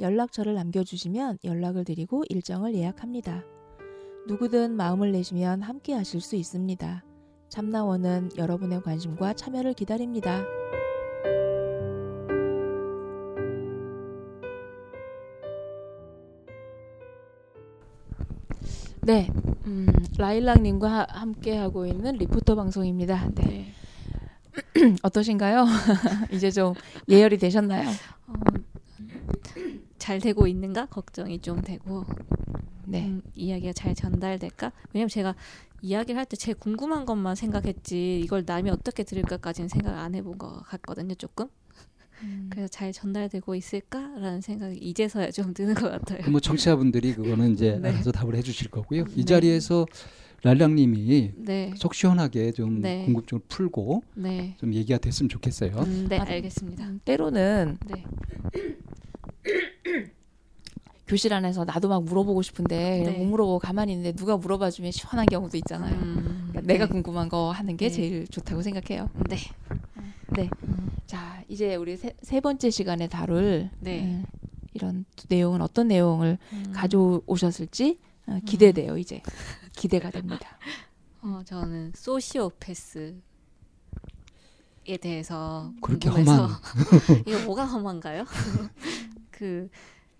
연락처를 0.00 0.54
남겨주시면 0.54 1.38
연락을 1.44 1.84
드리고 1.84 2.24
일정을 2.28 2.74
예약합니다. 2.74 3.44
누구든 4.28 4.76
마음을 4.76 5.12
내시면 5.12 5.62
함께 5.62 5.94
하실 5.94 6.20
수 6.20 6.36
있습니다. 6.36 7.04
참나원은 7.48 8.30
여러분의 8.36 8.82
관심과 8.82 9.34
참여를 9.34 9.72
기다립니다. 9.74 10.44
네, 19.00 19.26
음, 19.64 19.86
라일락님과 20.18 21.06
함께 21.08 21.56
하고 21.56 21.86
있는 21.86 22.16
리포터 22.16 22.54
방송입니다. 22.54 23.30
네. 23.36 23.72
어떠신가요? 25.02 25.64
이제 26.30 26.50
좀 26.50 26.74
예열이 27.08 27.38
되셨나요? 27.38 27.88
어, 27.88 28.34
잘 30.08 30.20
되고 30.20 30.46
있는가 30.46 30.86
걱정이 30.86 31.38
좀 31.40 31.60
되고 31.60 32.02
네. 32.86 33.08
음, 33.08 33.20
이야기가 33.34 33.74
잘 33.74 33.94
전달될까? 33.94 34.72
왜냐면 34.94 35.10
제가 35.10 35.34
이야기를 35.82 36.18
할 36.18 36.24
때 36.24 36.34
제 36.38 36.54
궁금한 36.54 37.04
것만 37.04 37.34
생각했지 37.34 38.18
이걸 38.24 38.42
남이 38.46 38.70
어떻게 38.70 39.02
들을까까지는 39.04 39.68
생각 39.68 39.98
안 39.98 40.14
해본 40.14 40.38
것 40.38 40.62
같거든요, 40.64 41.14
조금. 41.14 41.48
음. 42.22 42.48
그래서 42.50 42.68
잘 42.68 42.90
전달되고 42.90 43.54
있을까라는 43.54 44.40
생각이 44.40 44.78
이제서야 44.78 45.30
좀 45.30 45.52
드는 45.52 45.74
것 45.74 45.90
같아요. 45.90 46.30
뭐 46.30 46.40
청취자분들이 46.40 47.12
그거는 47.12 47.52
이제 47.52 47.76
네. 47.82 47.90
알아서 47.90 48.10
답을 48.10 48.34
해주실 48.34 48.70
거고요. 48.70 49.02
이 49.14 49.16
네. 49.16 49.24
자리에서 49.26 49.84
랄랑님이 50.42 51.32
네. 51.36 51.74
속 51.76 51.94
시원하게 51.94 52.52
좀 52.52 52.80
네. 52.80 53.04
궁금증을 53.04 53.42
풀고 53.46 54.04
네. 54.14 54.56
좀 54.58 54.72
얘기가 54.72 54.96
됐으면 55.00 55.28
좋겠어요. 55.28 55.72
음, 55.80 56.06
네, 56.08 56.16
알겠습니다. 56.18 56.86
음, 56.88 56.98
때로는 57.04 57.76
네. 57.86 58.04
교실 61.06 61.32
안에서 61.32 61.64
나도 61.64 61.88
막 61.88 62.04
물어보고 62.04 62.42
싶은데 62.42 63.02
네. 63.04 63.18
못 63.18 63.24
물어보고 63.24 63.58
가만히 63.60 63.92
있는데 63.92 64.12
누가 64.14 64.36
물어봐주면 64.36 64.92
시원한 64.92 65.26
경우도 65.26 65.56
있잖아요. 65.58 65.94
음, 65.94 66.48
그러니까 66.50 66.60
내가 66.72 66.84
네. 66.86 66.92
궁금한 66.92 67.28
거 67.28 67.50
하는 67.50 67.76
게 67.76 67.88
네. 67.88 67.94
제일 67.94 68.28
좋다고 68.28 68.60
생각해요. 68.62 69.08
네. 69.28 69.38
네. 70.36 70.50
음. 70.64 70.90
자, 71.06 71.42
이제 71.48 71.76
우리 71.76 71.96
세, 71.96 72.14
세 72.20 72.40
번째 72.40 72.68
시간에 72.70 73.08
다룰 73.08 73.70
네. 73.80 74.02
음, 74.02 74.26
이런 74.74 75.06
내용은 75.28 75.62
어떤 75.62 75.88
내용을 75.88 76.36
음. 76.52 76.72
가져오셨을지 76.74 77.98
어, 78.26 78.38
기대돼요, 78.44 78.98
이제. 78.98 79.22
기대가 79.74 80.10
됩니다. 80.10 80.58
어, 81.22 81.40
저는 81.44 81.92
소시오패스에 81.96 83.14
대해서 85.00 85.72
그렇게 85.80 86.08
험한 86.10 86.50
이거 87.26 87.44
뭐가 87.46 87.64
험한가요? 87.64 88.24
그 89.38 89.68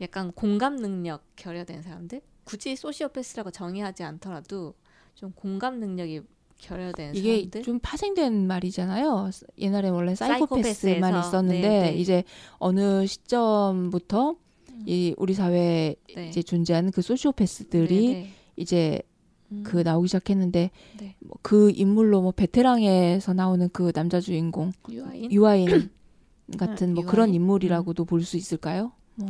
약간 0.01 0.31
공감 0.31 0.77
능력 0.77 1.25
결여된 1.35 1.83
사람들 1.83 2.21
굳이 2.45 2.77
소시오패스라고 2.77 3.51
정의하지 3.51 4.05
않더라도 4.05 4.75
좀 5.17 5.33
공감 5.33 5.81
능력이 5.81 6.23
결여된 6.59 7.17
이게 7.17 7.37
사람들? 7.39 7.63
좀 7.63 7.81
파생된 7.81 8.47
말이잖아요. 8.47 9.31
옛날에 9.59 9.89
원래 9.89 10.15
사이코패스만 10.15 11.19
있었는데 11.19 11.61
네네. 11.61 11.91
네. 11.91 11.97
이제 11.97 12.23
어느 12.59 13.07
시점부터 13.07 14.37
음. 14.71 14.83
이 14.87 15.15
우리 15.19 15.35
사회에 15.35 15.97
네. 16.15 16.29
이제 16.29 16.43
존재하는 16.43 16.93
그 16.93 17.03
소시오패스들이 17.03 18.07
네네. 18.07 18.21
네. 18.21 18.31
이제 18.57 19.03
음. 19.51 19.65
그 19.65 19.79
나오기 19.79 20.07
시작했는데 20.07 20.71
네. 21.01 21.17
뭐그 21.19 21.73
인물로 21.75 22.23
뭐 22.23 22.31
베테랑에서 22.31 23.35
나오는 23.35 23.69
그 23.73 23.91
남자 23.93 24.21
주인공 24.21 24.73
유아인, 24.89 25.33
유아인 25.33 25.67
같은 26.57 26.95
뭐 26.95 27.03
유아인? 27.03 27.11
그런 27.11 27.35
인물이라고도 27.35 28.05
음. 28.05 28.07
볼수 28.07 28.37
있을까요? 28.37 28.93
뭐. 29.19 29.29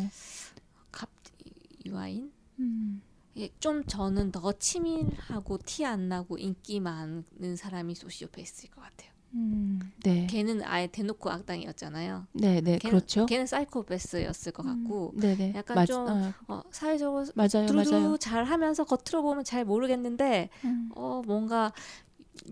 갑 0.92 1.08
유아인? 1.86 2.30
음. 2.58 3.02
예, 3.36 3.48
좀 3.60 3.84
저는 3.84 4.32
더 4.32 4.52
치밀하고 4.52 5.58
티 5.64 5.84
안 5.84 6.08
나고 6.08 6.38
인기 6.38 6.80
많은 6.80 7.56
사람이 7.56 7.94
소시오패스일 7.94 8.70
것 8.70 8.80
같아요. 8.82 9.10
음, 9.34 9.78
네. 10.02 10.26
걔는 10.26 10.62
아예 10.64 10.86
대놓고 10.86 11.30
악당이었잖아요. 11.30 12.26
네, 12.32 12.60
네, 12.62 12.78
걔는, 12.78 12.98
그렇죠. 12.98 13.26
걔는 13.26 13.46
사이코패스였을 13.46 14.52
것 14.52 14.62
같고, 14.64 15.12
음, 15.14 15.20
네, 15.20 15.36
네. 15.36 15.52
약간 15.54 15.74
맞, 15.76 15.86
좀 15.86 16.08
어. 16.08 16.32
어, 16.48 16.62
사회적으로 16.70 17.26
맞아요, 17.34 17.66
맞아요. 17.72 18.16
잘 18.16 18.44
하면서 18.44 18.84
겉으로 18.84 19.22
보면 19.22 19.44
잘 19.44 19.64
모르겠는데, 19.66 20.48
음. 20.64 20.90
어 20.94 21.22
뭔가 21.26 21.72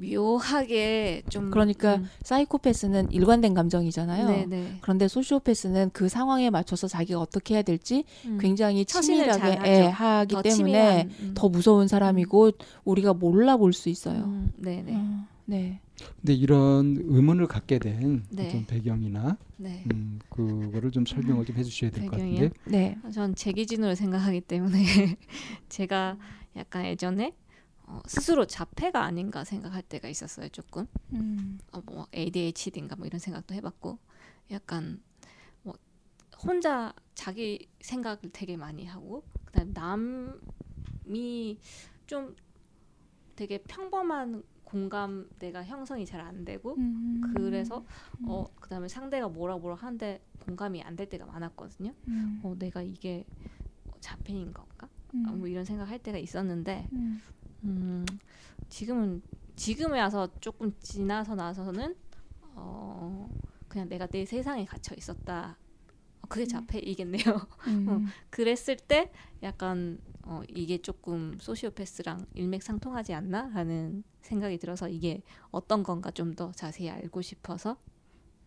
묘하게 0.00 1.22
좀 1.28 1.50
그러니까 1.50 1.96
음. 1.96 2.08
사이코패스는 2.22 3.10
일관된 3.10 3.54
감정이잖아요. 3.54 4.26
네네. 4.28 4.46
네. 4.46 4.78
그런데 4.80 5.08
소시오패스는 5.08 5.90
그 5.92 6.08
상황에 6.08 6.50
맞춰서 6.50 6.88
자기가 6.88 7.20
어떻게 7.20 7.54
해야 7.54 7.62
될지 7.62 8.04
음. 8.24 8.38
굉장히 8.40 8.84
치밀하게 8.84 9.58
애, 9.64 9.80
하기 9.86 10.34
더 10.34 10.42
때문에 10.42 10.56
치밀한, 11.06 11.10
음. 11.20 11.32
더 11.34 11.48
무서운 11.48 11.88
사람이고 11.88 12.50
우리가 12.84 13.14
몰라 13.14 13.56
볼 13.56 13.72
수 13.72 13.88
있어요. 13.88 14.24
음, 14.24 14.50
네네. 14.56 14.94
어, 14.94 15.26
네. 15.44 15.80
근데 16.20 16.34
이런 16.34 16.96
의문을 17.06 17.46
갖게 17.46 17.78
된 17.78 18.22
네. 18.30 18.64
배경이나 18.66 19.36
네. 19.56 19.82
음, 19.92 20.18
그거를 20.30 20.90
좀 20.90 21.04
설명을 21.06 21.44
좀 21.46 21.56
해주셔야 21.56 21.90
될 21.90 22.04
것 22.04 22.12
같은데. 22.12 22.50
네. 22.66 22.96
전 23.12 23.34
제 23.34 23.52
기준으로 23.52 23.94
생각하기 23.94 24.42
때문에 24.42 24.78
제가 25.68 26.16
약간 26.56 26.84
예전에 26.86 27.32
어, 27.86 28.00
스스로 28.06 28.46
자폐가 28.46 29.02
아닌가 29.04 29.44
생각할 29.44 29.82
때가 29.82 30.08
있었어요 30.08 30.48
조금 30.48 30.86
음. 31.12 31.58
어, 31.72 31.80
뭐 31.86 32.06
ADHD인가 32.14 32.96
뭐 32.96 33.06
이런 33.06 33.18
생각도 33.20 33.54
해봤고 33.54 33.98
약간 34.50 35.00
뭐 35.62 35.74
혼자 36.42 36.92
자기 37.14 37.68
생각을 37.80 38.18
되게 38.32 38.56
많이 38.56 38.84
하고 38.86 39.24
그다음 39.44 39.72
남이 41.06 41.58
좀 42.06 42.34
되게 43.36 43.58
평범한 43.58 44.42
공감대가 44.64 45.64
형성이 45.64 46.04
잘 46.04 46.20
안 46.20 46.44
되고 46.44 46.74
음. 46.76 47.20
그래서 47.34 47.84
어 48.26 48.44
그다음에 48.60 48.88
상대가 48.88 49.28
뭐라 49.28 49.58
뭐라 49.58 49.76
하는데 49.76 50.20
공감이 50.40 50.82
안 50.82 50.96
될 50.96 51.08
때가 51.08 51.24
많았거든요. 51.26 51.92
음. 52.08 52.40
어 52.42 52.54
내가 52.58 52.82
이게 52.82 53.24
자폐인 54.00 54.52
건가? 54.52 54.88
음. 55.14 55.24
어, 55.28 55.32
뭐 55.32 55.46
이런 55.46 55.64
생각할 55.64 56.00
때가 56.00 56.18
있었는데 56.18 56.88
음. 56.92 57.20
음, 57.66 58.06
지금은 58.68 59.22
지금에 59.56 60.00
와서 60.00 60.28
조금 60.40 60.72
지나서 60.80 61.34
나서는 61.34 61.96
어 62.54 63.28
그냥 63.68 63.88
내가 63.88 64.06
내 64.06 64.24
세상에 64.24 64.64
갇혀 64.64 64.94
있었다. 64.96 65.56
어, 66.22 66.26
그게 66.28 66.44
음. 66.44 66.48
자폐이겠네요. 66.48 67.24
음. 67.68 67.88
어, 67.88 68.00
그랬을 68.30 68.76
때 68.76 69.10
약간 69.42 69.98
어, 70.22 70.42
이게 70.48 70.78
조금 70.78 71.36
소시오패스랑 71.40 72.26
일맥상통하지 72.34 73.14
않나라는 73.14 74.02
생각이 74.22 74.58
들어서 74.58 74.88
이게 74.88 75.22
어떤 75.50 75.82
건가 75.82 76.10
좀 76.10 76.34
더 76.34 76.50
자세히 76.52 76.90
알고 76.90 77.22
싶어서 77.22 77.76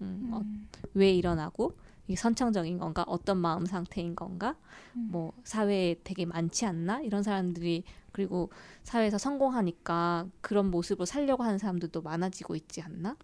음, 0.01 0.29
어, 0.33 0.39
음. 0.39 0.67
왜 0.93 1.11
일어나고 1.13 1.77
이게 2.09 2.15
선천적인 2.15 2.79
건가 2.79 3.05
어떤 3.07 3.37
마음 3.37 3.67
상태인 3.67 4.15
건가 4.15 4.55
음. 4.95 5.09
뭐 5.11 5.31
사회에 5.43 5.95
되게 6.03 6.25
많지 6.25 6.65
않나 6.65 7.01
이런 7.01 7.21
사람들이 7.21 7.83
그리고 8.11 8.49
사회에서 8.81 9.19
성공하니까 9.19 10.25
그런 10.41 10.71
모습을 10.71 11.05
살려고 11.05 11.43
하는 11.43 11.59
사람들도 11.59 12.01
많아지고 12.01 12.55
있지 12.55 12.81
않나? 12.81 13.15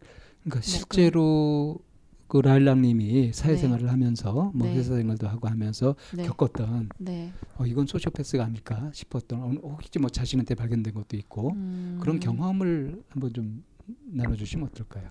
그러니까 0.44 0.56
뭐 0.58 0.62
실제로 0.62 1.80
그 2.28 2.38
라일락님이 2.38 3.34
사회생활을 3.34 3.86
네. 3.86 3.90
하면서 3.90 4.52
뭐 4.54 4.68
네. 4.68 4.76
회사 4.76 4.96
생활도 4.96 5.28
하고 5.28 5.48
하면서 5.48 5.96
네. 6.14 6.24
겪었던 6.24 6.90
네. 7.00 7.34
어, 7.58 7.66
이건 7.66 7.88
소시오패스가 7.88 8.46
아닐까 8.46 8.92
싶었던 8.94 9.42
어, 9.64 9.68
혹시 9.68 9.98
뭐 9.98 10.12
자신한테 10.12 10.54
발견된 10.54 10.94
것도 10.94 11.18
있고 11.18 11.54
음. 11.54 11.98
그런 12.00 12.20
경험을 12.20 13.02
한번 13.10 13.34
좀 13.34 13.64
나눠주시면 14.04 14.68
어떨까요? 14.68 15.10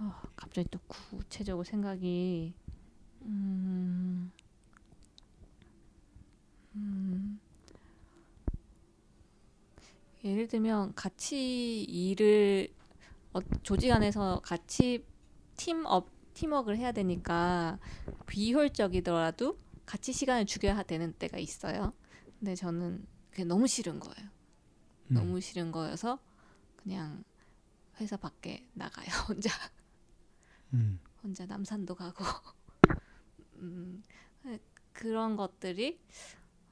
어, 0.00 0.12
갑자기 0.34 0.66
또 0.68 0.80
구체적으로 0.88 1.62
생각이 1.62 2.54
음, 3.22 4.32
음, 6.74 7.40
예를 10.24 10.48
들면 10.48 10.94
같이 10.94 11.82
일을 11.84 12.68
어, 13.32 13.40
조직 13.62 13.90
안에서 13.92 14.40
같이 14.42 15.04
팀업 15.56 16.08
팀워크를 16.34 16.78
해야 16.78 16.92
되니까 16.92 17.78
비효율적이더라도 18.26 19.58
같이 19.86 20.12
시간을 20.12 20.46
죽여야 20.46 20.82
되는 20.84 21.12
때가 21.14 21.38
있어요. 21.38 21.92
근데 22.38 22.54
저는 22.54 23.04
그게 23.30 23.44
너무 23.44 23.66
싫은 23.66 24.00
거예요. 24.00 24.30
음. 25.10 25.14
너무 25.14 25.40
싫은 25.40 25.72
거여서 25.72 26.18
그냥 26.76 27.24
회사 28.00 28.16
밖에 28.16 28.68
나가요 28.74 29.06
혼자. 29.28 29.50
음. 30.74 31.00
혼자 31.22 31.46
남산도 31.46 31.94
가고. 31.94 32.24
음, 33.58 34.02
그런 34.92 35.36
것들이 35.36 36.00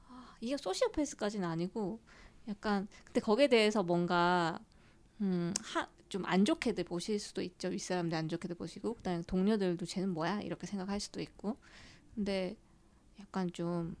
아, 0.09 0.35
이게 0.41 0.57
소시오패스까지는 0.57 1.47
아니고 1.47 1.99
약간 2.47 2.87
근데 3.05 3.19
거기에 3.21 3.47
대해서 3.47 3.83
뭔가 3.83 4.59
음, 5.21 5.53
좀안 6.09 6.45
좋게들 6.45 6.83
보실 6.85 7.19
수도 7.19 7.41
있죠. 7.41 7.69
윗사람들 7.69 8.17
안 8.17 8.29
좋게들 8.29 8.55
보시고 8.55 8.95
그다음에 8.95 9.23
동료들도 9.27 9.85
쟤는 9.85 10.09
뭐야 10.09 10.41
이렇게 10.41 10.67
생각할 10.67 10.99
수도 10.99 11.21
있고 11.21 11.57
근데 12.15 12.55
약간 13.19 13.51
좀 13.51 13.95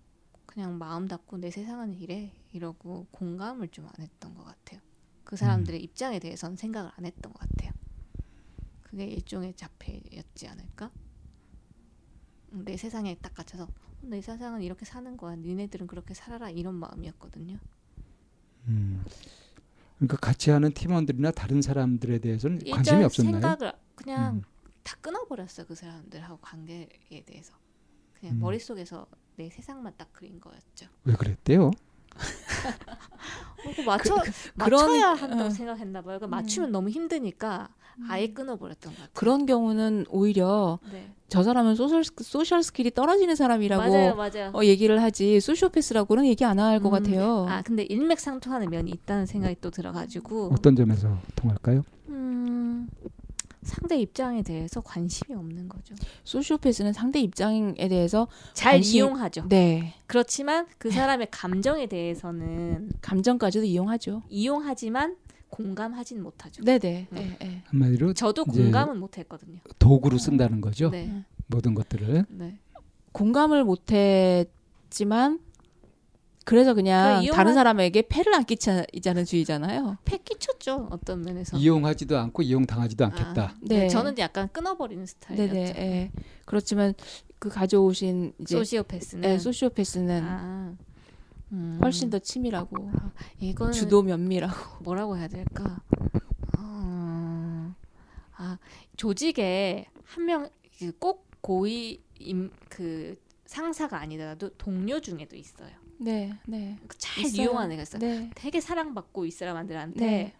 그냥 0.45 0.77
마음 0.77 1.07
닫고 1.07 1.37
내 1.37 1.51
세상은 1.51 1.93
이래 1.93 2.31
이러고 2.53 3.07
공감을 3.11 3.67
좀 3.69 3.85
안 3.85 3.93
했던 3.99 4.33
것 4.35 4.43
같아요. 4.43 4.79
그 5.23 5.35
사람들의 5.35 5.79
음. 5.79 5.83
입장에 5.83 6.19
대해서는 6.19 6.55
생각을 6.55 6.91
안 6.95 7.05
했던 7.05 7.33
것 7.33 7.39
같아요. 7.39 7.71
그게 8.81 9.05
일종의 9.05 9.53
자폐였지 9.55 10.47
않을까? 10.47 10.91
내 12.51 12.77
세상에 12.77 13.15
딱 13.21 13.33
갇혀서 13.33 13.67
내 14.01 14.21
세상은 14.21 14.61
이렇게 14.61 14.85
사는 14.85 15.17
거야. 15.17 15.35
니네들은 15.35 15.87
그렇게 15.87 16.13
살아라 16.13 16.49
이런 16.49 16.75
마음이었거든요. 16.75 17.57
음. 18.67 19.03
그러니까 19.97 20.17
같이 20.17 20.51
하는 20.51 20.71
팀원들이나 20.71 21.31
다른 21.31 21.61
사람들에 21.61 22.19
대해서는 22.19 22.59
관심이 22.71 23.03
없었나요? 23.03 23.33
생각을 23.41 23.73
그냥 23.95 24.35
음. 24.35 24.41
다 24.83 24.95
끊어버렸어 25.01 25.65
그 25.67 25.75
사람들하고 25.75 26.37
관계에 26.37 27.23
대해서 27.25 27.53
그냥 28.13 28.35
음. 28.35 28.39
머릿 28.39 28.61
속에서 28.61 29.07
내 29.35 29.49
세상만 29.49 29.93
딱 29.97 30.11
그린 30.13 30.39
거였죠. 30.39 30.87
왜 31.03 31.13
그랬대요? 31.15 31.71
어, 33.77 33.83
맞춰 33.85 34.15
그, 34.15 34.21
그, 34.23 34.31
맞춰야 34.55 35.09
한다고 35.09 35.45
어. 35.45 35.49
생각했나 35.49 36.01
봐요. 36.01 36.17
그러니까 36.17 36.27
맞추면 36.27 36.69
음. 36.69 36.71
너무 36.71 36.89
힘드니까 36.89 37.69
아예 38.09 38.27
음. 38.27 38.33
끊어버렸던 38.33 38.91
것 38.91 38.97
같아요. 38.97 39.13
그런 39.13 39.45
경우는 39.45 40.05
오히려 40.09 40.79
네. 40.91 41.09
저 41.29 41.43
사람은 41.43 41.75
social 41.75 42.03
social 42.03 42.63
skill이 42.63 42.91
떨어지는 42.91 43.35
사람이라고 43.35 43.91
맞아요, 43.91 44.15
맞아요. 44.15 44.51
어, 44.53 44.63
얘기를 44.63 45.01
하지 45.01 45.39
소시오패스라고는 45.41 46.25
얘기 46.27 46.45
안 46.45 46.59
할것 46.59 46.85
음. 46.85 46.91
같아요. 46.91 47.45
아 47.49 47.61
근데 47.63 47.83
일맥상통하는 47.83 48.69
면이 48.69 48.91
있다는 48.91 49.25
생각이 49.25 49.57
또 49.59 49.69
들어가지고 49.69 50.51
어떤 50.53 50.75
점에서 50.75 51.17
통할까요? 51.35 51.83
음. 52.09 52.87
상대 53.67 53.99
입장에 53.99 54.41
대해서 54.41 54.81
관심이 54.81 55.37
없는 55.37 55.67
거죠. 55.67 55.93
소시오패스는 56.23 56.93
상대 56.93 57.19
입장에 57.19 57.87
대해서 57.87 58.27
잘 58.53 58.73
관심... 58.73 58.97
이용하죠. 58.97 59.47
네. 59.49 59.93
그렇지만 60.07 60.67
그 60.77 60.89
사람의 60.89 61.27
감정에 61.31 61.85
대해서는 61.85 62.91
감정까지도 63.01 63.65
이용하죠. 63.65 64.23
이용하지만 64.29 65.17
공감하진 65.49 66.23
못하죠. 66.23 66.63
네네. 66.63 67.07
네. 67.09 67.37
네. 67.39 67.63
한마디로 67.65 68.13
저도 68.13 68.45
공감은 68.45 68.97
못했거든요. 68.99 69.59
도구로 69.79 70.17
쓴다는 70.17 70.61
거죠. 70.61 70.89
네. 70.89 71.25
모든 71.47 71.73
것들을. 71.73 72.25
네. 72.29 72.57
공감을 73.11 73.63
못했지만 73.63 75.39
그래서 76.47 76.73
그냥 76.73 77.23
이용하... 77.23 77.35
다른 77.35 77.53
사람에게 77.53 78.03
폐를 78.03 78.33
안 78.33 78.45
끼치자는 78.45 79.25
주의잖아요. 79.25 79.97
폐 80.05 80.17
끼쳤죠 80.17 80.87
어떤 80.91 81.21
면에서. 81.21 81.57
이용하지도 81.57 82.17
않고 82.17 82.41
이용당하지도 82.41 83.03
않겠다. 83.03 83.41
아, 83.43 83.55
네. 83.61 83.79
네. 83.79 83.87
저는 83.89 84.17
약간 84.17 84.47
끊어버리는 84.53 85.05
스타일이었죠. 85.05 85.53
네네. 85.53 85.73
네. 85.73 86.11
그렇지만 86.45 86.93
그 87.37 87.49
가져오신 87.49 88.33
이제 88.39 88.55
소시오패스는 88.55 89.21
네, 89.21 89.37
소시오패스는 89.37 90.23
아, 90.23 90.75
음. 91.51 91.79
훨씬 91.83 92.09
더 92.09 92.17
치밀하고 92.19 92.91
아, 92.93 93.11
이건 93.39 93.73
주도 93.73 94.01
면밀하고 94.01 94.83
뭐라고 94.85 95.17
해야 95.17 95.27
될까? 95.27 95.81
어, 96.57 97.73
아 98.37 98.57
조직에 98.95 99.85
한 100.05 100.23
명 100.25 100.49
꼭 100.99 101.25
고위 101.41 102.01
임, 102.19 102.51
그 102.69 103.15
상사가 103.45 103.99
아니더라도 103.99 104.49
동료 104.57 104.99
중에도 104.99 105.35
있어요. 105.35 105.71
네, 105.97 106.33
네. 106.45 106.77
잘 106.97 107.25
있어요. 107.25 107.43
이용하는 107.43 107.71
애가 107.73 107.81
있어요. 107.83 107.99
네. 107.99 108.29
되게 108.35 108.61
사랑받고 108.61 109.25
이 109.25 109.31
사람들한테. 109.31 110.05
네. 110.05 110.33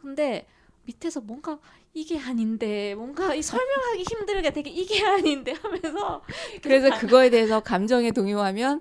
근데 0.00 0.46
밑에서 0.84 1.20
뭔가 1.20 1.58
이게 1.92 2.18
아닌데 2.18 2.94
뭔가 2.94 3.34
이 3.34 3.42
설명하기 3.42 4.04
힘들게 4.08 4.52
되게 4.52 4.70
이게 4.70 5.04
아닌데 5.04 5.52
하면서 5.52 6.22
그래서 6.62 6.96
그거에 6.98 7.30
대해서 7.30 7.60
감정에 7.60 8.12
동요하면 8.12 8.80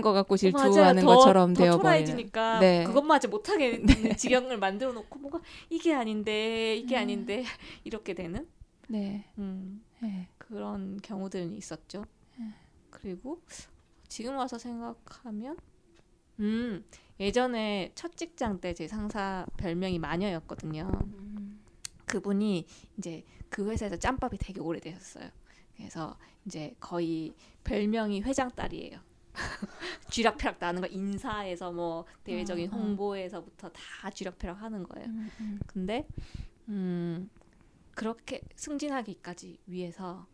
네. 0.00 0.02
것 0.02 0.12
같고 0.12 0.36
질투하는 0.36 1.04
어, 1.04 1.06
것처럼 1.06 1.54
되어 1.54 1.78
버리는 1.78 2.30
네. 2.58 2.84
그것마저 2.84 3.28
못하게 3.28 3.80
네. 3.82 4.16
지경을 4.16 4.58
만들어 4.58 4.92
놓고 4.92 5.18
뭔가 5.18 5.40
이게 5.70 5.94
아닌데 5.94 6.76
이게 6.76 6.96
음. 6.96 7.02
아닌데 7.02 7.44
이렇게 7.84 8.14
되는 8.14 8.46
네. 8.88 9.24
음, 9.38 9.82
네. 10.00 10.28
그런 10.38 11.00
경우들은 11.02 11.54
있었죠. 11.54 12.04
네. 12.36 12.46
그리고 12.90 13.40
지금 14.14 14.36
와서 14.36 14.58
생각하면 14.58 15.56
음 16.38 16.84
예전에 17.18 17.90
첫 17.96 18.16
직장 18.16 18.60
때 18.60 18.72
제 18.72 18.86
상사 18.86 19.44
별명이 19.56 19.98
마녀였거든요. 19.98 20.88
음. 21.04 21.60
그분이 22.06 22.64
이제 22.96 23.24
그 23.48 23.68
회사에서 23.68 23.96
짬밥이 23.96 24.38
되게 24.38 24.60
오래되셨어요. 24.60 25.28
그래서 25.76 26.16
이제 26.46 26.76
거의 26.78 27.34
별명이 27.64 28.22
회장 28.22 28.52
딸이에요. 28.52 29.00
쥐락펴락 30.10 30.58
나는 30.60 30.80
거 30.80 30.86
인사에서 30.86 31.72
뭐 31.72 32.04
대외적인 32.22 32.72
어, 32.72 32.76
어. 32.76 32.78
홍보에서부터 32.78 33.70
다 33.70 34.10
쥐락펴락 34.10 34.62
하는 34.62 34.84
거예요. 34.84 35.08
음, 35.08 35.28
음. 35.40 35.58
근데 35.66 36.06
음 36.68 37.28
그렇게 37.96 38.42
승진하기까지 38.54 39.58
위해서 39.66 40.28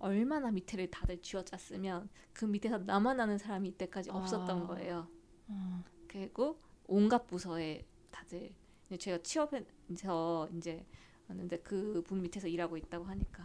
얼마나 0.00 0.50
밑에를 0.50 0.90
다들 0.90 1.20
쥐어짰으면 1.22 2.08
그 2.32 2.44
밑에서 2.46 2.78
나만 2.78 3.20
아는 3.20 3.38
사람이 3.38 3.68
이때까지 3.70 4.10
없었던 4.10 4.62
아. 4.62 4.66
거예요. 4.66 5.06
아. 5.48 5.82
그리고 6.08 6.58
온갖 6.86 7.26
부서에 7.26 7.84
다들 8.10 8.50
제가 8.98 9.18
취업해서 9.22 10.48
이제 10.56 10.84
왔는데 11.28 11.58
그 11.58 12.02
분 12.06 12.22
밑에서 12.22 12.48
일하고 12.48 12.76
있다고 12.76 13.04
하니까 13.04 13.44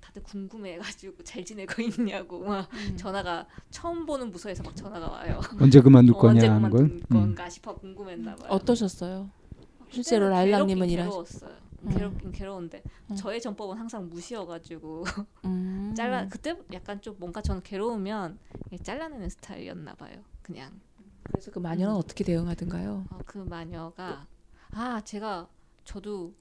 다들 0.00 0.22
궁금해가지고 0.22 1.22
잘 1.24 1.44
지내고 1.44 1.82
있냐고 1.82 2.38
막 2.44 2.72
음. 2.72 2.96
전화가 2.96 3.46
처음 3.70 4.06
보는 4.06 4.30
부서에서 4.30 4.62
막 4.62 4.74
전화가 4.76 5.08
와요. 5.10 5.40
언제 5.60 5.80
그만둘 5.80 6.14
어, 6.14 6.18
거냐 6.18 6.34
언제 6.34 6.48
그만둘 6.48 6.88
건? 6.88 7.00
건가 7.10 7.44
음. 7.44 7.50
싶어 7.50 7.74
궁금했나 7.74 8.36
봐요. 8.36 8.48
어떠셨어요? 8.50 9.30
실제로 9.90 10.28
라일락님은 10.28 10.88
일하셨어요. 10.88 11.54
음. 11.86 11.90
괴롭긴 11.90 12.32
괴로운데 12.32 12.82
음. 13.10 13.16
저의 13.16 13.40
전법은 13.40 13.76
항상 13.78 14.08
무시여가지고 14.08 15.04
음. 15.44 15.94
잘라 15.96 16.28
그때 16.28 16.56
약간 16.72 17.00
좀 17.00 17.16
뭔가 17.18 17.40
저는 17.42 17.62
괴로우면 17.62 18.38
잘라내는 18.82 19.28
스타일이었나 19.28 19.94
봐요. 19.94 20.22
그냥 20.42 20.80
그래서 21.24 21.50
그 21.50 21.58
마녀는 21.58 21.94
음. 21.94 21.98
어떻게 21.98 22.24
대응하던가요? 22.24 23.06
어, 23.10 23.18
그 23.26 23.38
마녀가 23.38 24.26
아 24.72 25.00
제가 25.02 25.48
저도 25.84 26.34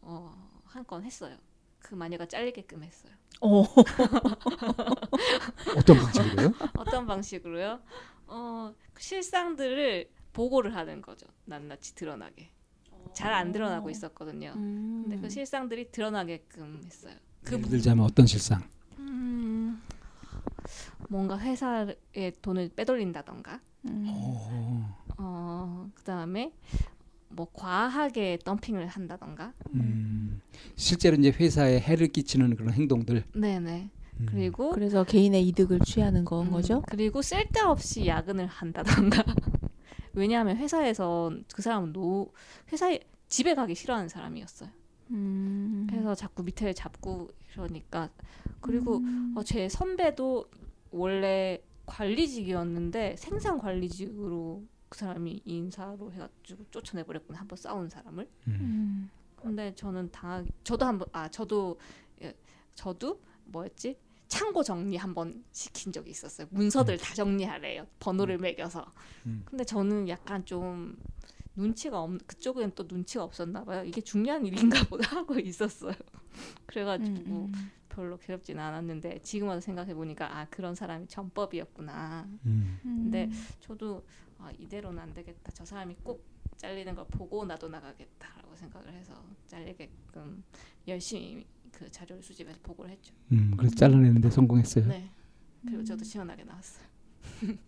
어, 0.00 0.32
한 0.64 0.84
건 0.84 1.04
했어요. 1.04 1.36
그 1.78 1.94
마녀가 1.94 2.26
잘리게끔 2.26 2.82
했어요. 2.82 3.12
어. 3.40 3.62
어떤 5.76 5.96
방식으로요? 5.96 6.52
어떤 6.78 7.06
방식으로요? 7.06 7.80
어, 8.26 8.74
실상들을 8.98 10.10
보고를 10.32 10.74
하는 10.74 11.02
거죠. 11.02 11.26
낱낱이 11.44 11.94
드러나게. 11.94 12.50
잘 13.14 13.32
안 13.32 13.52
드러나고 13.52 13.90
있었거든요. 13.90 14.52
음. 14.56 15.02
근데 15.08 15.18
그 15.20 15.30
실상들이 15.30 15.90
드러나게끔 15.90 16.80
했어요. 16.84 17.14
그 17.44 17.54
예를 17.56 17.68
들자면 17.68 18.04
어떤 18.04 18.26
실상? 18.26 18.62
음, 18.98 19.80
뭔가 21.08 21.38
회사에 21.38 22.32
돈을 22.42 22.70
빼돌린다던가. 22.74 23.60
음. 23.86 24.86
어, 25.18 25.88
그 25.94 26.02
다음에 26.04 26.52
뭐 27.28 27.46
과하게 27.52 28.38
덤핑을 28.44 28.86
한다던가. 28.86 29.52
음, 29.74 30.40
실제로 30.76 31.16
이제 31.16 31.30
회사에 31.30 31.80
해를 31.80 32.08
끼치는 32.08 32.56
그런 32.56 32.72
행동들. 32.72 33.24
네네. 33.34 33.90
음. 34.20 34.26
그리고 34.30 34.70
그래서 34.70 35.02
개인의 35.04 35.46
이득을 35.48 35.80
취하는 35.80 36.24
건 36.24 36.46
음, 36.46 36.52
거죠. 36.52 36.82
그리고 36.88 37.20
쓸데없이 37.20 38.06
야근을 38.06 38.46
한다던가. 38.46 39.24
왜냐하면 40.14 40.56
회사에서 40.56 41.32
그 41.52 41.62
사람은 41.62 41.92
노 41.92 42.32
회사에 42.72 43.00
집에 43.28 43.54
가기 43.54 43.74
싫어하는 43.74 44.08
사람이었어요. 44.08 44.70
음. 45.10 45.86
그래서 45.88 46.14
자꾸 46.14 46.42
밑에 46.42 46.72
잡고 46.72 47.30
이러니까 47.52 48.10
그리고 48.60 48.98
음. 48.98 49.34
어, 49.36 49.42
제 49.42 49.68
선배도 49.68 50.46
원래 50.90 51.62
관리직이었는데 51.86 53.16
생산 53.18 53.58
관리직으로 53.58 54.62
그 54.88 54.98
사람이 54.98 55.42
인사로 55.44 56.12
해가지고 56.12 56.64
쫓아내버렸구나 56.70 57.40
한번 57.40 57.56
싸운 57.56 57.88
사람을. 57.88 58.28
음. 58.48 59.10
근데 59.36 59.74
저는 59.74 60.10
당하 60.10 60.44
저도 60.62 60.86
한번 60.86 61.08
아 61.12 61.28
저도 61.28 61.78
예, 62.22 62.34
저도 62.74 63.20
뭐였지 63.44 63.98
창고 64.34 64.64
정리 64.64 64.96
한번 64.96 65.44
시킨 65.52 65.92
적이 65.92 66.10
있었어요. 66.10 66.48
문서들 66.50 66.94
음. 66.94 66.98
다 66.98 67.14
정리하래요. 67.14 67.86
번호를 68.00 68.36
음. 68.36 68.40
매겨서. 68.40 68.84
음. 69.26 69.42
근데 69.44 69.62
저는 69.62 70.08
약간 70.08 70.44
좀 70.44 70.96
눈치가 71.54 72.02
없 72.02 72.10
그쪽엔 72.26 72.72
또 72.74 72.84
눈치가 72.88 73.22
없었나 73.22 73.64
봐요. 73.64 73.84
이게 73.84 74.00
중요한 74.00 74.44
일인가 74.44 74.82
보다 74.88 75.04
하고 75.16 75.38
있었어요. 75.38 75.94
그래가지고 76.66 77.16
음, 77.16 77.52
음. 77.54 77.70
별로 77.88 78.18
괴롭지는 78.18 78.60
않았는데 78.60 79.20
지금 79.22 79.46
와서 79.46 79.60
생각해 79.60 79.94
보니까 79.94 80.36
아 80.36 80.46
그런 80.46 80.74
사람이 80.74 81.06
전법이었구나. 81.06 82.26
음. 82.46 82.80
근데 82.82 83.30
저도 83.60 84.04
아, 84.38 84.50
이대로는 84.58 85.00
안 85.00 85.14
되겠다. 85.14 85.52
저 85.52 85.64
사람이 85.64 85.94
꼭 86.02 86.26
잘리는 86.56 86.92
걸 86.96 87.06
보고 87.06 87.44
나도 87.44 87.68
나가겠다라고 87.68 88.56
생각을 88.56 88.92
해서 88.94 89.14
잘리게끔 89.46 90.42
열심히 90.88 91.46
그 91.74 91.90
자료를 91.90 92.22
수집해서 92.22 92.58
보고를 92.62 92.90
했죠. 92.92 93.12
음, 93.32 93.54
그래서 93.56 93.74
잘라내는데 93.74 94.30
성공했어요. 94.30 94.86
네. 94.86 95.10
그리고 95.66 95.82
저도 95.84 96.04
시원하게 96.04 96.44
나왔어요. 96.44 96.86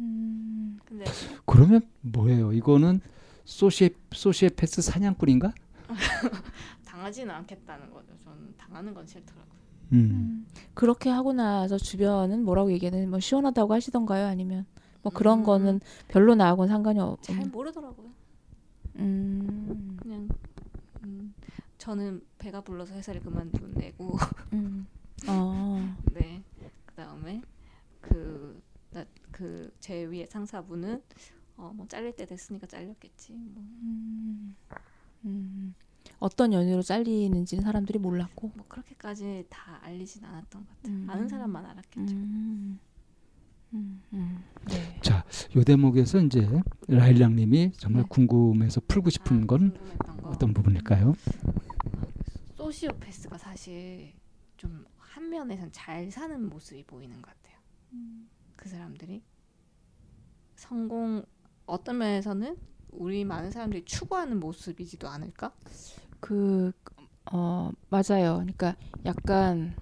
음. 0.00 0.78
근데 0.84 1.04
그러면 1.46 1.82
뭐예요? 2.00 2.52
이거는 2.52 3.00
소시에 3.44 3.90
소시에패스 4.12 4.82
사냥꾼인가? 4.82 5.52
당하지는 6.84 7.34
않겠다는 7.34 7.90
거죠. 7.90 8.12
저는 8.22 8.54
당하는 8.56 8.94
건 8.94 9.06
싫더라고요. 9.06 9.60
음. 9.92 9.98
음. 9.98 10.46
그렇게 10.74 11.10
하고 11.10 11.32
나서 11.32 11.78
주변은 11.78 12.44
뭐라고 12.44 12.70
얘기하는 12.72 13.10
뭐 13.10 13.20
시원하다고 13.20 13.74
하시던가요? 13.74 14.26
아니면 14.26 14.66
뭐 15.02 15.12
그런 15.12 15.40
음. 15.40 15.44
거는 15.44 15.80
별로 16.08 16.34
나하고는 16.34 16.68
상관이 16.68 17.00
없. 17.00 17.22
잘 17.22 17.46
모르더라고요. 17.46 18.10
음. 18.96 19.96
그냥 20.00 20.20
음. 20.20 20.28
저는 21.80 22.22
배가 22.38 22.60
불러서 22.60 22.94
회사를 22.94 23.22
그만두내고. 23.22 24.18
음. 24.52 24.86
어. 25.26 25.96
네. 26.12 26.42
그다음에 26.84 27.40
그 28.00 28.60
그제 29.30 30.04
위에 30.04 30.26
상사분은 30.26 31.02
어뭐 31.56 31.86
잘릴 31.88 32.14
때 32.14 32.26
됐으니까 32.26 32.66
잘렸겠지. 32.66 33.32
뭐. 33.32 33.62
음, 33.82 34.56
음. 35.24 35.74
어떤 36.18 36.52
연유로 36.52 36.82
잘리는지는 36.82 37.64
사람들이 37.64 37.98
몰랐고. 37.98 38.52
뭐 38.54 38.66
그렇게까지 38.68 39.46
다 39.48 39.78
알리진 39.82 40.22
않았던 40.24 40.66
것 40.66 40.76
같아요. 40.76 40.92
음. 40.94 41.06
아는 41.08 41.28
사람만 41.28 41.64
알았겠죠. 41.64 42.14
음. 42.14 42.78
음, 43.72 44.02
음. 44.12 44.42
네. 44.68 44.98
자, 45.00 45.24
요 45.56 45.62
대목에서 45.62 46.20
이제 46.20 46.46
라일락님이 46.88 47.72
정말 47.72 48.02
네. 48.02 48.08
궁금해서 48.08 48.80
풀고 48.86 49.10
싶은 49.10 49.44
아, 49.44 49.46
건 49.46 49.78
어떤 50.24 50.52
부분일까요? 50.52 51.14
소시오패스가 52.70 53.38
사실 53.38 54.12
좀 54.56 54.84
한 55.10 55.28
면에선 55.28 55.70
잘 55.72 56.08
사는 56.10 56.48
모습이 56.48 56.84
보이는 56.84 57.20
것 57.20 57.26
같아요. 57.34 57.58
음. 57.94 58.30
그 58.54 58.68
사람들이 58.68 59.24
성공 60.54 61.24
어떤 61.66 61.98
면에서는 61.98 62.56
우리 62.92 63.24
많은 63.24 63.50
사람들이 63.50 63.84
추구하는 63.84 64.38
모습이지도 64.38 65.08
않을까? 65.08 65.52
그 66.20 66.70
어, 67.32 67.72
맞아요. 67.88 68.34
그러니까 68.36 68.76
약간 69.04 69.76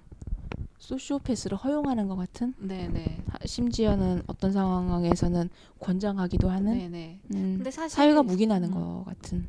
소시오패스를 0.79 1.57
허용하는 1.57 2.07
것 2.07 2.15
같은. 2.15 2.55
네네. 2.57 3.23
심지어는 3.45 4.23
어떤 4.25 4.51
상황에서는 4.51 5.47
권장하기도 5.79 6.49
하는. 6.49 6.75
네네. 6.75 7.21
음, 7.35 7.53
근데 7.57 7.69
사실 7.69 7.95
사회가 7.95 8.23
묵인하는 8.23 8.69
음. 8.69 8.73
것 8.73 9.03
같은. 9.05 9.47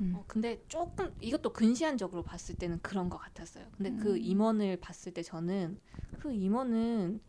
음. 0.00 0.14
어, 0.16 0.24
근데 0.26 0.62
조금 0.68 1.12
이것도 1.20 1.52
근시안적으로 1.52 2.22
봤을 2.22 2.54
때는 2.56 2.78
그런 2.82 3.08
것 3.08 3.18
같았어요. 3.18 3.66
근데 3.76 3.90
그 3.90 3.96
음. 3.96 4.00
그 4.02 4.18
임원을 4.18 4.78
봤을 4.80 5.12
때 5.12 5.22
저는 5.22 5.80
그 6.18 6.32
임원은 6.32 7.20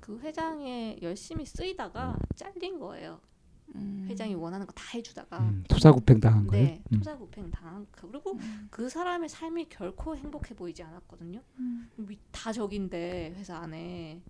그 0.00 0.18
회장에 0.20 0.98
열심히 1.02 1.46
쓰이다가 1.46 2.18
잘린 2.36 2.78
거예요. 2.78 3.20
음. 3.74 4.06
회장이 4.08 4.34
원하는 4.34 4.66
거 4.66 4.72
다 4.74 4.84
해주다가 4.94 5.38
음, 5.38 5.64
투사구팽 5.68 6.20
당한 6.20 6.46
거예요. 6.46 6.64
네, 6.66 6.82
음. 6.92 6.98
투사구팽 6.98 7.50
당한 7.50 7.86
그, 7.90 8.08
그리고 8.10 8.32
음. 8.32 8.68
그 8.70 8.88
사람의 8.88 9.28
삶이 9.28 9.68
결코 9.70 10.16
행복해 10.16 10.54
보이지 10.54 10.82
않았거든요. 10.82 11.42
음. 11.58 11.90
다 12.30 12.52
적인데 12.52 13.34
회사 13.36 13.56
안에 13.58 14.22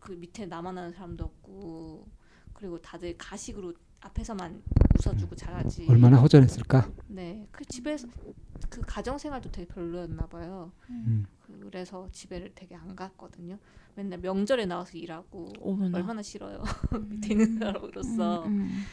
그 0.00 0.12
밑에 0.12 0.46
하는 0.76 0.92
사람도 0.92 1.24
없고 1.24 2.08
그리고 2.54 2.80
다들 2.80 3.16
가식으로 3.18 3.74
앞에서만 4.00 4.62
웃어주고 4.98 5.34
잘하지. 5.36 5.86
얼마나 5.88 6.18
허전했을까? 6.18 6.90
네, 7.08 7.46
그 7.50 7.64
집에서 7.64 8.08
그 8.68 8.80
가정 8.82 9.18
생활도 9.18 9.50
되게 9.50 9.66
별로였나 9.68 10.26
봐요. 10.26 10.72
음. 10.90 11.26
그래서 11.46 12.08
집에를 12.12 12.52
되게 12.54 12.74
안 12.74 12.94
갔거든요. 12.94 13.58
맨날 13.94 14.20
명절에 14.20 14.66
나와서 14.66 14.96
일하고 14.96 15.52
어머나. 15.60 15.98
얼마나 15.98 16.22
싫어요. 16.22 16.62
밑에 17.08 17.32
있는 17.32 17.58
사람으로서. 17.58 18.44
음, 18.44 18.60
음. 18.60 18.84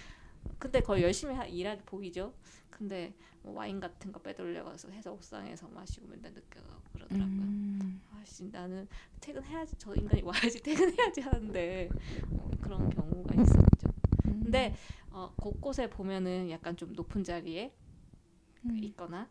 근데 0.58 0.82
거의 0.82 1.04
열심히 1.04 1.36
하, 1.36 1.46
일하게 1.46 1.82
보이죠. 1.86 2.34
근데 2.70 3.14
뭐 3.44 3.54
와인 3.54 3.80
같은 3.80 4.12
거 4.12 4.20
빼돌려가서 4.20 4.90
해서 4.90 5.12
옥상에서 5.14 5.68
마시고 5.68 6.08
맨날 6.08 6.34
늦게 6.34 6.60
가고 6.60 6.82
그러더라고요. 6.94 7.28
음. 7.30 8.02
아씨 8.20 8.50
나는 8.52 8.88
퇴근해야지 9.22 9.76
저 9.78 9.94
인간이 9.94 10.24
와야지 10.24 10.62
퇴근해야지 10.64 11.22
하는데 11.22 11.90
어, 12.32 12.50
그런 12.62 12.90
경우가 12.90 13.36
있었죠. 13.42 13.95
음. 14.26 14.42
근데 14.44 14.76
어, 15.12 15.34
곳곳에 15.36 15.90
보면은 15.90 16.50
약간 16.50 16.76
좀 16.76 16.94
높은 16.94 17.24
자리에 17.24 17.74
음. 18.66 18.84
있거나 18.84 19.30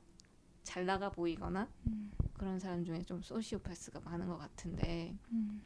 잘 0.63 0.87
나가 0.87 1.11
보이거나 1.11 1.69
음. 1.87 2.13
그런 2.35 2.59
사람 2.59 2.85
중에 2.85 3.03
좀 3.03 3.23
소시오패스가 3.23 4.01
많은 4.01 4.27
것 4.27 4.39
같은데 4.39 5.15
음. 5.31 5.63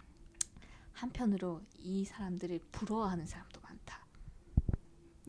한편으로 0.92 1.62
이 1.78 2.04
사람들을 2.04 2.60
부러워하는 2.72 3.26
사람도 3.26 3.60
많다. 3.60 4.04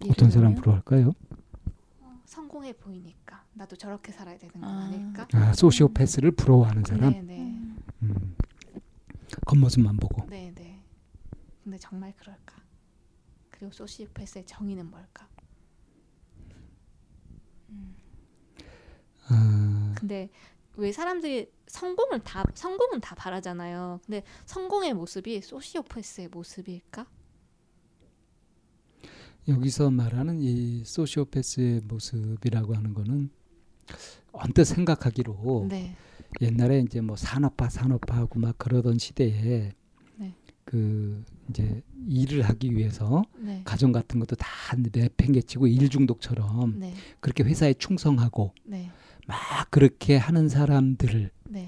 어떤 0.10 0.32
사람 0.32 0.56
부러워할까요? 0.56 1.14
어, 2.02 2.22
성공해 2.26 2.74
보이니까 2.74 3.46
나도 3.54 3.76
저렇게 3.76 4.12
살아야 4.12 4.38
되는 4.38 4.54
건 4.60 4.64
아. 4.64 4.90
닐까 4.90 5.28
아, 5.34 5.54
소시오패스를 5.54 6.32
부러워하는 6.32 6.84
사람. 6.84 7.12
네네. 7.12 7.26
네. 7.26 7.76
음. 8.04 8.36
겉모습만 9.46 9.98
보고. 9.98 10.26
네네. 10.28 10.52
네. 10.56 10.84
근데 11.64 11.78
정말 11.78 12.14
그럴까? 12.18 12.59
그리고 13.60 13.74
소시오패스의 13.74 14.46
정의는 14.46 14.90
뭘까? 14.90 15.28
음. 17.70 17.96
아. 19.28 19.94
근데 19.98 20.30
왜 20.78 20.94
사람들이 20.94 21.52
성공을 21.68 22.22
다 22.24 22.46
성공은 22.54 23.02
다 23.02 23.16
바라잖아요. 23.16 24.00
근데 24.06 24.24
성공의 24.46 24.94
모습이 24.94 25.42
소시오패스의 25.42 26.30
모습일까? 26.30 27.06
여기서 29.50 29.92
말하는 29.92 30.42
이 30.42 30.84
소시오패스의 30.86 31.82
모습이라고 31.82 32.76
하는 32.76 32.94
거는 32.94 33.30
언뜻 34.32 34.64
생각하기로 34.64 35.68
네. 35.70 35.96
옛날에 36.40 36.80
이제 36.80 37.02
뭐 37.02 37.18
산업화 37.18 37.70
산업화하고 37.70 38.40
막 38.40 38.58
그러던 38.58 39.00
시대에 39.00 39.32
네. 39.32 39.76
그 40.70 41.24
이제 41.50 41.82
일을 42.08 42.44
하기 42.44 42.78
위해서 42.78 43.24
네. 43.40 43.64
가정 43.66 43.92
같은 43.92 44.20
것도 44.20 44.36
다 44.36 44.48
내팽개치고 44.94 45.66
일 45.66 45.90
중독처럼 45.90 46.78
네. 46.78 46.94
그렇게 47.20 47.44
회사에 47.44 47.74
충성하고 47.74 48.54
네. 48.66 48.92
막 49.26 49.40
그렇게 49.72 50.16
하는 50.16 50.48
사람들을 50.48 51.32
네. 51.50 51.68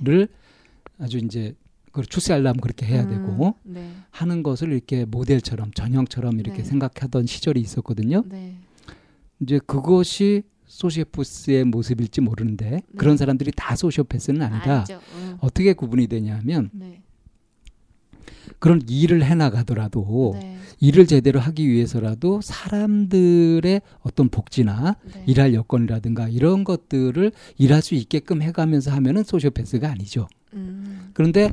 아주 1.00 1.18
이제 1.18 1.56
그걸 1.86 2.06
출세하려면 2.06 2.62
그렇게 2.62 2.86
해야 2.86 3.02
음, 3.06 3.10
되고 3.10 3.56
네. 3.64 3.92
하는 4.12 4.44
것을 4.44 4.72
이렇게 4.72 5.06
모델처럼 5.06 5.72
전형처럼 5.74 6.40
이렇게 6.40 6.60
네. 6.60 6.64
생각하던 6.64 7.26
시절이 7.26 7.60
있었거든요. 7.60 8.24
네. 8.28 8.56
이제 9.40 9.60
그것이 9.66 10.44
소시오패스의 10.68 11.64
모습일지 11.64 12.22
모르는데 12.22 12.70
네. 12.70 12.82
그런 12.98 13.18
사람들이 13.18 13.52
다 13.56 13.76
소시오패스는 13.76 14.44
아니다. 14.44 14.86
음. 15.16 15.38
어떻게 15.40 15.74
구분이 15.74 16.06
되냐면 16.06 16.70
네. 16.72 17.02
그런 18.60 18.82
일을 18.88 19.24
해나가더라도 19.24 20.36
네. 20.40 20.58
일을 20.80 21.08
제대로 21.08 21.40
하기 21.40 21.68
위해서라도 21.70 22.42
사람들의 22.42 23.82
어떤 24.02 24.30
복지나 24.30 24.96
네. 25.14 25.24
일할 25.28 25.54
여건이라든가 25.54 26.30
이런 26.30 26.64
것들을 26.64 27.32
일할 27.58 27.82
수 27.82 27.96
있게끔 27.96 28.42
해가면서 28.42 28.92
하면은 28.92 29.24
소시오패스가 29.24 29.90
아니죠. 29.90 30.28
음. 30.54 31.12
그런데 31.14 31.52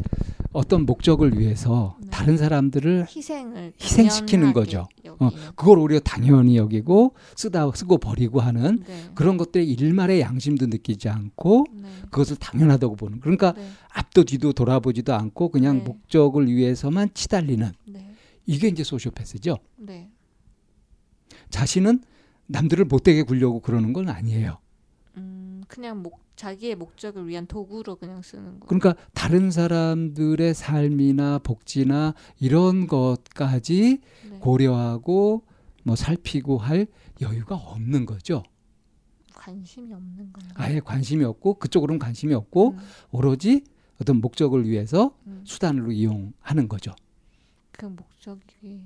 어떤 0.52 0.86
목적을 0.86 1.38
위해서 1.38 1.96
네. 2.00 2.08
다른 2.10 2.36
사람들을 2.36 3.06
희생을 3.08 3.72
희생시키는 3.80 4.52
거죠. 4.52 4.88
어, 5.18 5.30
그걸 5.54 5.78
오히려 5.78 6.00
당연히 6.00 6.56
여기고 6.56 7.14
쓰다 7.36 7.70
쓰고 7.74 7.98
버리고 7.98 8.40
하는 8.40 8.82
네. 8.86 9.10
그런 9.14 9.36
것들의 9.36 9.68
일말의 9.70 10.20
양심도 10.20 10.66
느끼지 10.66 11.08
않고 11.08 11.66
네. 11.72 11.88
그것을 12.10 12.36
당연하다고 12.36 12.96
보는. 12.96 13.20
그러니까 13.20 13.52
네. 13.52 13.68
앞도 13.90 14.24
뒤도 14.24 14.52
돌아보지도 14.52 15.14
않고 15.14 15.50
그냥 15.50 15.78
네. 15.78 15.84
목적을 15.84 16.48
위해서만 16.48 17.10
치달리는 17.14 17.70
네. 17.86 18.14
이게 18.46 18.68
이제 18.68 18.82
소시오패스죠. 18.82 19.58
자신은 21.50 22.02
남들을 22.46 22.86
못되게 22.86 23.22
굴려고 23.22 23.60
그러는 23.60 23.92
건 23.92 24.08
아니에요. 24.08 24.58
음, 25.16 25.62
그냥 25.68 26.02
목 26.02 26.27
자기의 26.38 26.76
목적을 26.76 27.26
위한 27.26 27.46
도구로 27.46 27.96
그냥 27.96 28.22
쓰는 28.22 28.60
거. 28.60 28.66
그러니까 28.68 28.94
다른 29.12 29.50
사람들의 29.50 30.54
삶이나 30.54 31.38
복지나 31.40 32.14
이런 32.38 32.86
것까지 32.86 34.00
네. 34.30 34.38
고려하고 34.38 35.42
뭐 35.82 35.96
살피고 35.96 36.58
할 36.58 36.86
여유가 37.20 37.56
없는 37.56 38.06
거죠. 38.06 38.44
관심이 39.34 39.92
없는 39.92 40.32
건가요? 40.32 40.52
아예 40.54 40.78
관심이 40.78 41.24
없고 41.24 41.54
그쪽으로는 41.54 41.98
관심이 41.98 42.32
없고 42.34 42.70
음. 42.70 42.78
오로지 43.10 43.64
어떤 44.00 44.20
목적을 44.20 44.68
위해서 44.68 45.16
음. 45.26 45.42
수단으로 45.44 45.90
이용하는 45.90 46.68
거죠. 46.68 46.94
그 47.72 47.86
목적이 47.86 48.82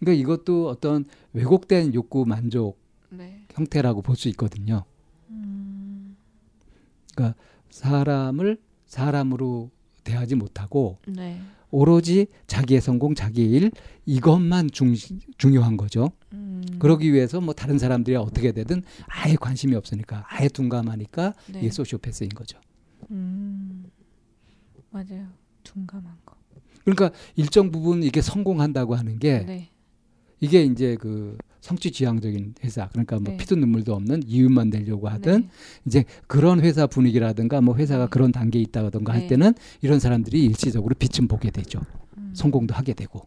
그러니까 0.00 0.20
이것도 0.20 0.68
어떤 0.68 1.04
왜곡된 1.32 1.94
욕구 1.94 2.24
만족 2.26 2.80
네. 3.10 3.46
형태라고 3.52 4.02
볼 4.02 4.16
수 4.16 4.28
있거든요. 4.30 4.84
음. 7.10 7.14
그러니까 7.14 7.38
사람을 7.70 8.58
사람으로 8.86 9.70
대하지 10.04 10.34
못하고 10.34 10.98
네. 11.06 11.40
오로지 11.70 12.26
자기의 12.46 12.80
성공, 12.80 13.14
자기의 13.14 13.50
일 13.50 13.70
이것만 14.06 14.70
중, 14.72 14.94
중요한 15.38 15.76
거죠. 15.76 16.10
음. 16.32 16.64
그러기 16.78 17.12
위해서 17.12 17.40
뭐 17.40 17.54
다른 17.54 17.78
사람들이 17.78 18.16
어떻게 18.16 18.52
되든 18.52 18.82
아예 19.06 19.36
관심이 19.36 19.74
없으니까 19.76 20.24
아예 20.28 20.48
둔감하니까 20.48 21.34
네. 21.52 21.58
이게 21.60 21.70
소시오패스인 21.70 22.30
거죠. 22.30 22.58
음. 23.10 23.84
맞아요. 24.90 25.28
둔감한 25.62 26.16
거. 26.24 26.34
그러니까 26.84 27.10
일정 27.36 27.70
부분 27.70 28.02
이게 28.02 28.20
성공한다고 28.20 28.96
하는 28.96 29.18
게 29.18 29.44
네. 29.44 29.70
이게 30.40 30.64
이제 30.64 30.96
그 30.96 31.36
성취 31.60 31.92
지향적인 31.92 32.54
회사 32.64 32.88
그러니까 32.88 33.16
뭐 33.16 33.32
네. 33.32 33.36
피도 33.36 33.56
눈물도 33.56 33.94
없는 33.94 34.22
이윤만 34.26 34.70
내려고 34.70 35.08
하든 35.08 35.42
네. 35.42 35.48
이제 35.86 36.04
그런 36.26 36.60
회사 36.60 36.86
분위기라든가 36.86 37.60
뭐 37.60 37.76
회사가 37.76 38.04
네. 38.04 38.10
그런 38.10 38.32
단계에 38.32 38.62
있다든가 38.62 39.12
할 39.12 39.22
네. 39.22 39.26
때는 39.28 39.54
이런 39.82 40.00
사람들이 40.00 40.42
일시적으로 40.44 40.94
빛은 40.94 41.28
보게 41.28 41.50
되죠. 41.50 41.80
음. 42.16 42.32
성공도 42.34 42.74
하게 42.74 42.94
되고. 42.94 43.22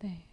네. 0.00 0.24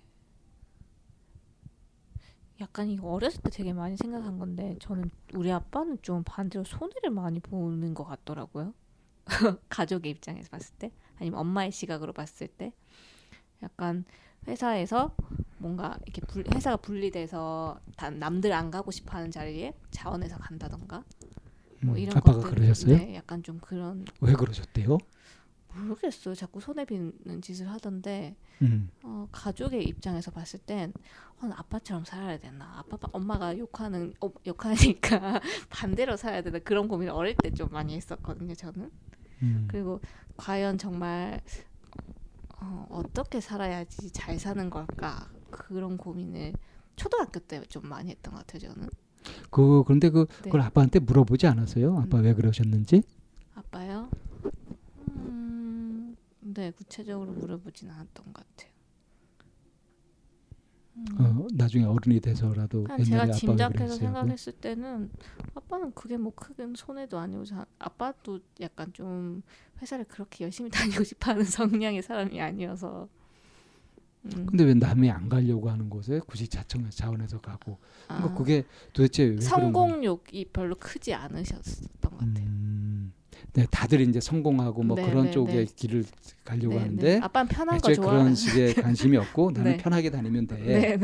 약간 2.62 2.90
이거 2.90 3.10
어렸을 3.10 3.42
때 3.42 3.50
되게 3.50 3.74
많이 3.74 3.98
생각한 3.98 4.38
건데 4.38 4.76
저는 4.80 5.10
우리 5.34 5.52
아빠는 5.52 5.98
좀 6.02 6.24
반대로 6.24 6.64
손해를 6.64 7.10
많이 7.10 7.40
보는 7.40 7.94
것 7.94 8.04
같더라고요. 8.04 8.74
가족의 9.70 10.12
입장에서 10.12 10.50
봤을 10.50 10.76
때 10.78 10.92
아니면 11.20 11.40
엄마의 11.40 11.72
시각으로 11.72 12.14
봤을 12.14 12.48
때 12.48 12.72
약간 13.64 14.06
회사에서 14.48 15.16
뭔가 15.58 15.98
이렇게 16.06 16.22
불, 16.22 16.44
회사가 16.54 16.78
분리돼서 16.78 17.80
다 17.96 18.10
남들 18.10 18.54
안 18.54 18.70
가고 18.72 18.92
싶어하는 18.92 19.32
자리에 19.32 19.74
자원해서 19.92 20.38
간다던가 20.38 21.04
뭐 21.82 21.96
음, 21.96 22.00
이런 22.00 22.18
아빠가 22.18 22.40
그러셨어요? 22.50 22.96
네, 22.98 23.16
약간 23.16 23.42
좀 23.44 23.60
그런 23.60 24.06
왜 24.22 24.34
그러셨대요? 24.34 24.98
모르겠어요. 25.74 26.34
자꾸 26.34 26.60
손해 26.60 26.86
비는 26.86 27.42
짓을 27.42 27.70
하던데 27.70 28.36
음. 28.64 28.90
어, 29.04 29.28
가족의 29.32 29.84
입장에서 29.84 30.32
봤을 30.32 30.60
땐 30.60 30.92
어, 31.42 31.50
아빠처럼 31.56 32.04
살아야 32.06 32.40
되나? 32.40 32.80
아빠 32.80 32.98
엄마가 33.12 33.58
욕하는 33.60 34.14
어, 34.22 34.32
욕하니까 34.48 35.40
반대로 35.70 36.18
살아야 36.18 36.42
되나? 36.42 36.58
그런 36.60 36.88
고민을 36.88 37.14
어릴 37.14 37.36
때 37.36 37.52
좀 37.52 37.70
많이 37.72 37.96
했었거든요. 37.96 38.56
저는 38.56 38.90
음. 39.44 39.68
그리고 39.70 40.00
과연 40.36 40.78
정말 40.80 41.42
어, 42.60 42.88
어떻게 42.90 43.40
살아야지 43.42 44.12
잘 44.12 44.40
사는 44.40 44.70
걸까 44.70 45.30
그런 45.52 45.98
고민을 45.98 46.54
초등학교 46.96 47.40
때 47.40 47.62
좀 47.70 47.88
많이 47.88 48.10
했던 48.12 48.34
것 48.34 48.46
같아요 48.46 48.72
저는. 48.74 48.90
그 49.52 49.84
그런데 49.86 50.10
그 50.10 50.26
네. 50.28 50.44
그걸 50.44 50.62
아빠한테 50.62 51.00
물어보지 51.00 51.48
않았어요? 51.48 51.98
아빠 51.98 52.18
음. 52.20 52.24
왜 52.24 52.34
그러셨는지? 52.34 53.04
아빠요? 53.56 54.10
음, 55.10 56.16
네 56.40 56.72
구체적으로 56.72 57.32
물어보진 57.34 57.90
않았던 57.92 58.34
것 58.34 58.34
같아요. 58.34 58.72
어, 61.20 61.48
나중에 61.54 61.86
어른이 61.86 62.20
돼서라도 62.20 62.86
제가 63.06 63.32
짐작해서 63.32 63.96
생각했을 63.96 64.54
때는 64.54 65.10
아빠는 65.56 65.94
그게 65.94 66.18
뭐 66.18 66.34
크게 66.36 66.68
손해도 66.76 67.18
아니고 67.18 67.46
자, 67.46 67.66
아빠도 67.80 68.40
약간 68.62 68.92
좀 68.94 69.42
회사를 69.82 70.06
그렇게 70.06 70.44
열심히 70.44 70.70
다니고 70.72 71.04
싶어하는 71.04 71.44
성향의 71.44 72.02
사람이 72.02 72.40
아니어서 72.42 73.08
음. 74.26 74.46
근데 74.48 74.64
왜 74.64 74.74
남이 74.74 75.10
안 75.10 75.30
가려고 75.30 75.70
하는 75.70 75.90
곳에 75.90 76.20
굳이 76.26 76.48
자청 76.48 76.90
자원해서 76.90 77.40
가고 77.40 77.78
그러니까 78.08 78.32
아. 78.32 78.34
그게 78.34 78.66
도대체 78.94 79.24
왜 79.24 79.40
성공욕이 79.40 80.46
별로 80.52 80.76
크지 80.76 81.14
않으셨던 81.14 82.12
것 82.12 82.18
같아요. 82.18 82.46
음. 82.46 83.14
네, 83.54 83.66
다들 83.72 84.02
이제 84.02 84.20
성공하고 84.20 84.84
뭐 84.84 84.96
네, 84.96 85.04
그런 85.10 85.26
네, 85.26 85.32
쪽의 85.32 85.66
네. 85.66 85.74
길을 85.76 86.06
가려고 86.44 86.76
네, 86.76 86.80
하는데 86.80 87.14
네. 87.16 87.20
아빠는 87.24 87.48
편한 87.50 87.78
거 87.80 87.94
좋아. 87.94 88.06
그런 88.12 88.36
식의 88.36 88.74
관심이 88.82 89.18
없고 89.18 89.52
나는 89.52 89.72
네. 89.72 89.78
편하게 89.78 90.10
다니면 90.12 90.48
돼. 90.48 90.98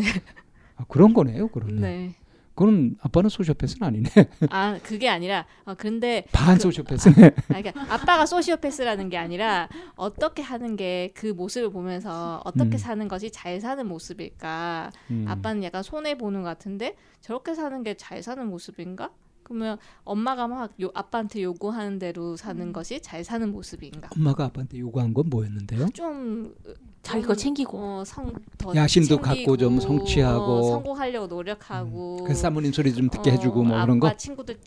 아, 0.76 0.84
그런 0.88 1.14
거네요, 1.14 1.48
그러면. 1.50 2.14
그건 2.56 2.96
아빠는 3.02 3.32
소시오패스는 3.32 3.88
아니네. 3.88 4.10
아 4.52 4.78
그게 4.84 5.10
아니라 5.10 5.48
어, 5.66 5.74
근데 5.74 6.24
반 6.32 6.54
그, 6.56 6.62
소시오패스네. 6.62 7.26
아, 7.26 7.32
그러니까 7.48 7.82
아빠가 7.92 8.28
소시오패스라는 8.28 9.10
게 9.10 9.18
아니라 9.18 9.68
어떻게 9.96 10.44
하는 10.44 10.76
게 10.76 11.12
그 11.16 11.28
모습을 11.28 11.72
보면서 11.72 12.42
어떻게 12.46 12.76
음. 12.76 12.78
사는 12.78 13.08
것이 13.08 13.32
잘 13.32 13.60
사는 13.60 13.84
모습일까. 13.88 14.92
음. 15.10 15.26
아빠는 15.28 15.64
약간 15.64 15.82
손해 15.82 16.16
보는 16.16 16.44
것 16.44 16.50
같은데 16.50 16.96
저렇게 17.22 17.56
사는 17.56 17.82
게 17.82 17.96
잘 17.96 18.22
사는 18.22 18.46
모습인가? 18.48 19.10
그러면 19.44 19.78
엄마가 20.04 20.48
막 20.48 20.72
요, 20.82 20.90
아빠한테 20.94 21.44
요구하는 21.44 22.00
대로 22.00 22.36
사는 22.36 22.62
음. 22.62 22.74
것이 22.74 23.02
잘 23.02 23.24
사는 23.24 23.52
모습인가? 23.52 24.10
엄마가 24.16 24.46
아빠한테 24.46 24.80
요구한 24.80 25.14
건 25.14 25.30
뭐였는데요? 25.30 25.90
좀 25.94 26.54
자기 27.02 27.24
거 27.24 27.36
챙기고 27.36 27.78
어, 27.78 28.04
성, 28.06 28.32
야심도 28.74 29.16
챙기고, 29.18 29.22
갖고 29.22 29.58
좀 29.58 29.80
성취하고 29.80 30.44
어, 30.44 30.64
성공하려고 30.64 31.28
노력하고 31.28 32.18
음. 32.22 32.26
그 32.26 32.34
사모님 32.34 32.72
소리 32.72 32.94
좀 32.94 33.10
듣게 33.10 33.30
어, 33.32 33.34
해주고 33.34 33.64
뭐 33.64 33.82
그런 33.82 34.00
거 34.00 34.16
친구들 34.16 34.58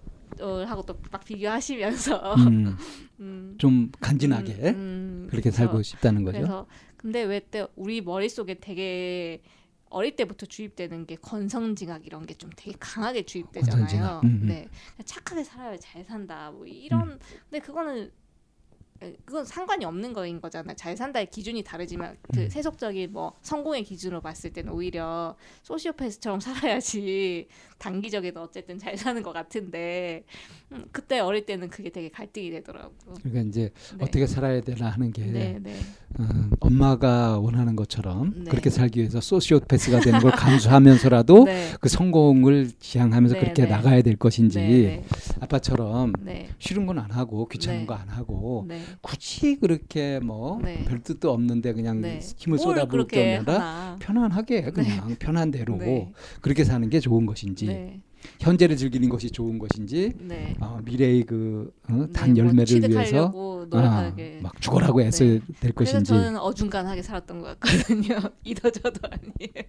어, 0.40 0.64
하고 0.66 0.82
또 0.82 0.94
막 1.10 1.24
비교하시면서 1.24 2.34
음. 2.34 2.76
음. 3.20 3.54
좀 3.58 3.90
간지나게 4.00 4.52
음, 4.52 4.74
음. 4.74 5.26
그렇게 5.30 5.50
살고 5.50 5.82
싶다는 5.82 6.24
거죠. 6.24 6.38
그래서 6.38 6.66
근데 6.98 7.22
왜 7.22 7.40
때 7.40 7.66
우리 7.76 8.00
머릿 8.02 8.30
속에 8.32 8.54
되게 8.60 9.40
어릴 9.90 10.16
때부터 10.16 10.46
주입되는 10.46 11.06
게 11.06 11.16
건성징악 11.16 12.06
이런 12.06 12.26
게 12.26 12.34
좀 12.36 12.50
되게 12.56 12.76
강하게 12.78 13.22
주입되잖아요. 13.24 14.20
음, 14.24 14.40
음. 14.42 14.46
네, 14.46 14.68
착하게 15.04 15.42
살아야 15.44 15.76
잘 15.78 16.04
산다. 16.04 16.50
뭐 16.50 16.66
이런. 16.66 17.08
음. 17.12 17.18
근데 17.48 17.64
그거는 17.64 18.10
그건 19.26 19.44
상관이 19.44 19.84
없는 19.84 20.14
거인 20.14 20.40
거잖아. 20.40 20.72
잘 20.74 20.96
산다의 20.96 21.26
기준이 21.28 21.62
다르지만 21.62 22.16
그 22.32 22.40
음. 22.40 22.48
세속적인 22.48 23.12
뭐 23.12 23.34
성공의 23.42 23.84
기준으로 23.84 24.22
봤을 24.22 24.52
때는 24.54 24.72
오히려 24.72 25.36
소시오패스처럼 25.64 26.40
살아야지 26.40 27.46
단기적에도 27.78 28.42
어쨌든 28.42 28.78
잘 28.78 28.96
사는 28.96 29.22
것 29.22 29.32
같은데 29.32 30.24
음, 30.72 30.86
그때 30.92 31.18
어릴 31.18 31.44
때는 31.44 31.68
그게 31.68 31.90
되게 31.90 32.08
갈등이 32.08 32.50
되더라고. 32.50 32.94
그러니까 33.22 33.42
이제 33.42 33.70
네. 33.98 34.04
어떻게 34.04 34.26
살아야 34.26 34.62
되나 34.62 34.88
하는 34.88 35.12
게 35.12 35.26
네, 35.26 35.58
네. 35.60 35.78
음, 36.18 36.50
엄마가 36.60 37.38
원하는 37.38 37.76
것처럼 37.76 38.32
네. 38.36 38.50
그렇게 38.50 38.70
살기 38.70 39.00
위해서 39.00 39.20
소시오패스가 39.20 40.00
되는 40.00 40.18
걸 40.20 40.30
감수하면서라도 40.32 41.44
네. 41.46 41.72
그 41.80 41.88
성공을 41.90 42.70
지향하면서 42.78 43.34
네, 43.34 43.40
그렇게 43.40 43.66
나가야 43.66 44.00
될 44.02 44.16
것인지 44.16 45.02
아빠처럼 45.40 46.12
싫은 46.58 46.86
건 46.86 46.96
안 46.98 47.10
하고 47.10 47.46
귀찮은 47.48 47.86
거 47.86 47.94
안 47.94 48.08
하고 48.08 48.66
굳이 49.02 49.56
그렇게 49.60 50.18
뭐 50.20 50.58
별 50.86 51.02
뜻도 51.02 51.30
없는데 51.30 51.72
그냥 51.74 52.00
힘을 52.38 52.58
쏟아부을 52.58 53.06
게 53.06 53.36
아니라 53.36 53.96
편안하게 54.00 54.62
그냥 54.72 55.16
편한 55.18 55.50
대로 55.50 55.78
그렇게 56.40 56.64
사는 56.64 56.88
게 56.88 56.98
좋은 57.00 57.26
것인지 57.26 57.66
네. 57.66 58.00
현재를 58.40 58.76
즐기는 58.76 59.08
것이 59.08 59.30
좋은 59.30 59.58
것인지 59.58 60.12
네. 60.20 60.54
어, 60.60 60.80
미래의 60.84 61.24
그단 61.24 61.70
어, 61.88 62.06
네, 62.26 62.36
열매를 62.36 62.80
뭐 62.80 62.90
위해서 62.90 63.32
어, 63.34 64.12
막 64.42 64.60
죽어라고 64.60 65.02
애써 65.02 65.24
네. 65.24 65.40
될 65.60 65.72
것인지. 65.72 66.04
저는 66.04 66.38
어중간하게 66.38 67.02
살았던 67.02 67.40
것 67.40 67.60
같거든요. 67.60 68.18
이도 68.44 68.70
저도 68.70 69.00
아니에요. 69.10 69.66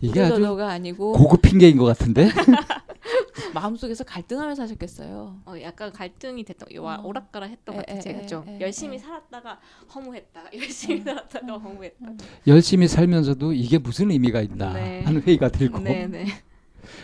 이게 0.00 0.20
아주 0.20 0.60
아니고. 0.60 1.12
고급 1.12 1.42
핑계인 1.42 1.76
것 1.76 1.84
같은데 1.84 2.30
마음속에서 3.54 4.04
갈등하면서 4.04 4.62
하셨겠어요. 4.62 5.40
어, 5.44 5.54
약간 5.62 5.92
갈등이 5.92 6.44
됐던 6.44 6.68
어. 6.78 7.02
오락가락 7.02 7.50
했던 7.50 7.76
것 7.76 7.86
같아요. 7.86 8.00
제가 8.00 8.26
좀 8.26 8.48
에, 8.48 8.60
열심히 8.60 8.96
에. 8.96 8.98
살았다가 8.98 9.60
허무했다가 9.94 10.50
열심히 10.56 11.00
음. 11.00 11.04
살았다가 11.04 11.58
허무했다. 11.58 12.06
음. 12.08 12.18
열심히 12.46 12.88
살면서도 12.88 13.52
이게 13.52 13.78
무슨 13.78 14.10
의미가 14.10 14.40
있나 14.42 14.72
네. 14.72 15.02
하는 15.02 15.22
회의가 15.22 15.48
들고. 15.48 15.78
네, 15.80 16.06
네. 16.06 16.26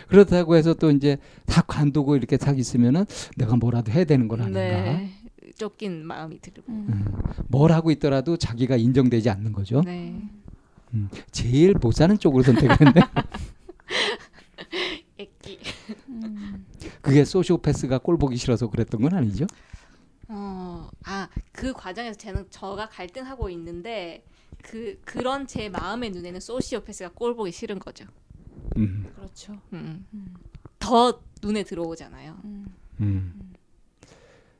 그렇다고 0.07 0.55
해서 0.55 0.73
또 0.73 0.89
이제 0.91 1.17
다 1.45 1.61
관두고 1.61 2.15
이렇게 2.15 2.37
딱 2.37 2.57
있으면은 2.57 3.05
내가 3.35 3.55
뭐라도 3.55 3.91
해야 3.91 4.05
되는 4.05 4.27
건 4.27 4.41
아닌가. 4.41 4.59
네. 4.59 5.11
쫓긴 5.57 6.05
마음이 6.05 6.39
들고. 6.41 6.63
음. 6.69 6.87
음. 6.89 7.05
뭘 7.47 7.71
하고 7.71 7.91
있더라도 7.91 8.37
자기가 8.37 8.75
인정되지 8.75 9.29
않는 9.29 9.53
거죠. 9.53 9.81
네. 9.85 10.21
음. 10.93 11.09
제일 11.31 11.73
못 11.73 11.93
사는 11.93 12.17
쪽으로 12.17 12.43
선택했네. 12.43 12.93
애기. 15.51 15.59
그게 17.01 17.25
소시오패스가 17.25 17.99
꼴 17.99 18.17
보기 18.17 18.37
싫어서 18.37 18.69
그랬던 18.69 19.01
건 19.01 19.13
아니죠? 19.13 19.45
어, 20.29 20.89
아, 21.05 21.29
그 21.51 21.73
과정에서 21.73 22.17
저는 22.17 22.47
저가 22.49 22.89
갈등하고 22.89 23.49
있는데 23.51 24.23
그 24.61 24.99
그런 25.05 25.47
제 25.47 25.69
마음의 25.69 26.11
눈에는 26.11 26.39
소시오패스가 26.39 27.11
꼴 27.13 27.35
보기 27.35 27.51
싫은 27.51 27.79
거죠. 27.79 28.05
음. 28.77 29.11
그렇죠. 29.15 29.53
음. 29.73 30.05
음. 30.13 30.33
더 30.79 31.21
눈에 31.41 31.63
들어오잖아요. 31.63 32.37
음. 32.43 32.65
음. 32.99 33.53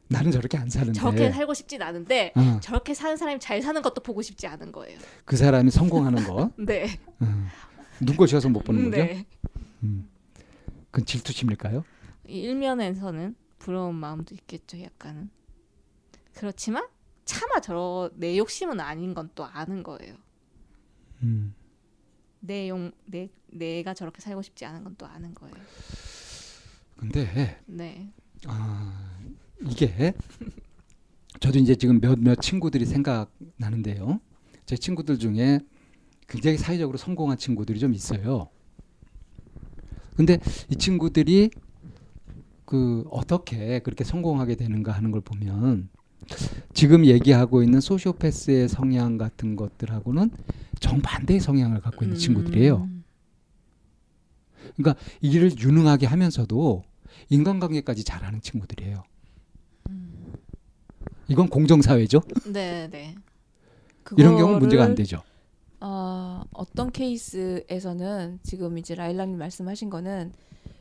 나는 0.10 0.32
저렇게 0.32 0.58
안 0.58 0.70
사는데 0.70 0.98
저렇게 0.98 1.32
살고 1.32 1.54
싶진 1.54 1.82
않은데 1.82 2.32
어. 2.36 2.60
저렇게 2.62 2.94
사는 2.94 3.18
사람이 3.18 3.40
잘 3.42 3.62
사는 3.62 3.82
것도 3.82 4.02
보고 4.02 4.22
싶지 4.22 4.48
않은 4.48 4.72
거예요. 4.72 4.98
그 5.26 5.36
사람이 5.36 5.70
성공하는 5.70 6.24
거. 6.24 6.52
네. 6.58 6.98
어. 7.20 7.26
눈꽃이어서 8.00 8.48
못 8.50 8.64
보는 8.64 8.92
거죠. 8.92 9.04
네. 9.04 9.26
음. 9.84 10.08
그건 10.98 11.06
질투심일까요? 11.06 11.86
일면에서는 12.26 13.36
부러운 13.60 13.94
마음도 13.94 14.34
있겠죠, 14.34 14.82
약간은. 14.82 15.30
그렇지만 16.34 16.88
차마 17.24 17.60
저 17.62 18.10
내 18.16 18.36
욕심은 18.36 18.80
아닌 18.80 19.14
건 19.14 19.30
또 19.36 19.46
아는 19.46 19.84
거예요. 19.84 20.16
음. 21.22 21.54
내 22.40 22.68
용 22.70 22.92
내 23.06 23.30
내가 23.48 23.94
저렇게 23.94 24.22
살고 24.22 24.42
싶지 24.42 24.66
않은 24.66 24.84
건 24.84 24.96
또 24.98 25.06
아는 25.06 25.36
거예요. 25.36 25.56
근데 26.96 27.62
네. 27.68 28.12
아 28.48 29.20
이게 29.70 30.14
저도 31.40 31.60
이제 31.60 31.76
지금 31.76 32.00
몇몇 32.02 32.42
친구들이 32.42 32.88
생각나는데요. 32.88 34.20
제 34.66 34.76
친구들 34.76 35.20
중에 35.20 35.60
굉장히 36.28 36.58
사회적으로 36.58 36.98
성공한 36.98 37.38
친구들이 37.38 37.78
좀 37.80 37.94
있어요. 37.94 38.50
근데 40.18 40.40
이 40.70 40.76
친구들이 40.76 41.52
그 42.66 43.06
어떻게 43.12 43.80
그렇게 43.80 44.04
성공하게 44.04 44.56
되는가 44.56 44.92
하는 44.92 45.12
걸 45.12 45.22
보면 45.22 45.90
지금 46.74 47.06
얘기하고 47.06 47.64
있는 47.64 47.80
소시오패스의 47.80 48.68
성향 48.68 49.18
같은 49.18 49.56
것들하고는 49.56 50.32
정반대의 50.80 51.40
성향을 51.40 51.80
갖고 51.82 52.04
있는 52.04 52.18
음. 52.18 52.20
친구들이에요. 52.20 52.90
그러니까 54.76 55.02
이 55.22 55.32
일을 55.32 55.58
유능하게 55.58 56.08
하면서도 56.08 56.84
인간관계까지 57.30 58.04
잘하는 58.04 58.42
친구들이에요. 58.42 59.04
음. 59.90 60.34
이건 61.28 61.48
공정사회죠. 61.48 62.22
네, 62.52 62.90
네. 62.90 63.16
이런 64.18 64.36
경우 64.38 64.60
문제가 64.60 64.84
안 64.84 64.96
되죠. 64.96 65.22
어, 65.90 66.44
어떤 66.52 66.92
케이스에서는 66.92 68.40
지금 68.44 68.78
이제 68.78 68.94
라일락님 68.94 69.38
말씀하신 69.38 69.90
거는 69.90 70.34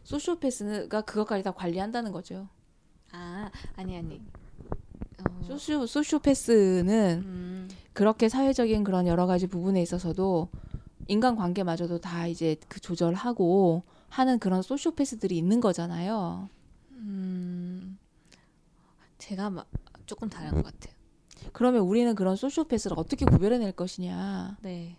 소시오패스가 0.02 1.02
그것까지 1.02 1.44
다 1.44 1.52
관리한다는 1.52 2.10
거죠. 2.10 2.48
아, 3.12 3.48
아니 3.76 3.96
아니. 3.96 4.20
어. 5.18 5.42
소시오 5.44 5.86
소시오패스는 5.86 7.22
음. 7.24 7.68
그렇게 7.92 8.28
사회적인 8.28 8.82
그런 8.82 9.06
여러 9.06 9.26
가지 9.26 9.46
부분에 9.46 9.80
있어서도 9.80 10.48
인간 11.06 11.36
관계마저도 11.36 12.00
다 12.00 12.26
이제 12.26 12.56
그 12.68 12.80
조절하고 12.80 13.84
하는 14.08 14.40
그런 14.40 14.60
소시오패스들이 14.60 15.38
있는 15.38 15.60
거잖아요. 15.60 16.48
음. 16.90 17.96
제가 19.18 19.50
막 19.50 19.68
조금 20.04 20.28
다른 20.28 20.50
것 20.50 20.64
같아요. 20.64 20.95
그러면 21.52 21.82
우리는 21.82 22.14
그런 22.14 22.36
소시오패스를 22.36 22.98
어떻게 22.98 23.24
구별해낼 23.24 23.72
것이냐. 23.72 24.56
네. 24.62 24.96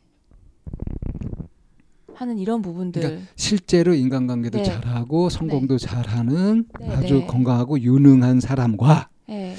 하는 2.14 2.40
이런 2.40 2.62
부분들. 2.62 3.02
그러니까 3.02 3.28
실제로 3.36 3.94
인간관계도 3.94 4.58
네. 4.58 4.64
잘하고 4.64 5.30
성공도 5.30 5.78
네. 5.78 5.86
잘하는 5.86 6.66
네, 6.80 6.90
아주 6.90 7.20
네. 7.20 7.26
건강하고 7.28 7.80
유능한 7.80 8.40
사람과 8.40 9.10
네. 9.28 9.56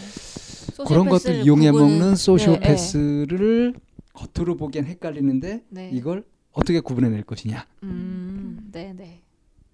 그런 0.86 1.08
것들 1.08 1.44
이용해 1.44 1.70
구분... 1.70 1.88
먹는 1.88 2.16
소시오패스를 2.16 3.74
겉으로 4.12 4.56
보기엔 4.56 4.86
헷갈리는데 4.86 5.64
이걸 5.92 6.24
어떻게 6.52 6.80
구분해낼 6.80 7.22
것이냐. 7.22 7.64
음, 7.84 8.68
네, 8.72 8.92
네, 8.92 9.22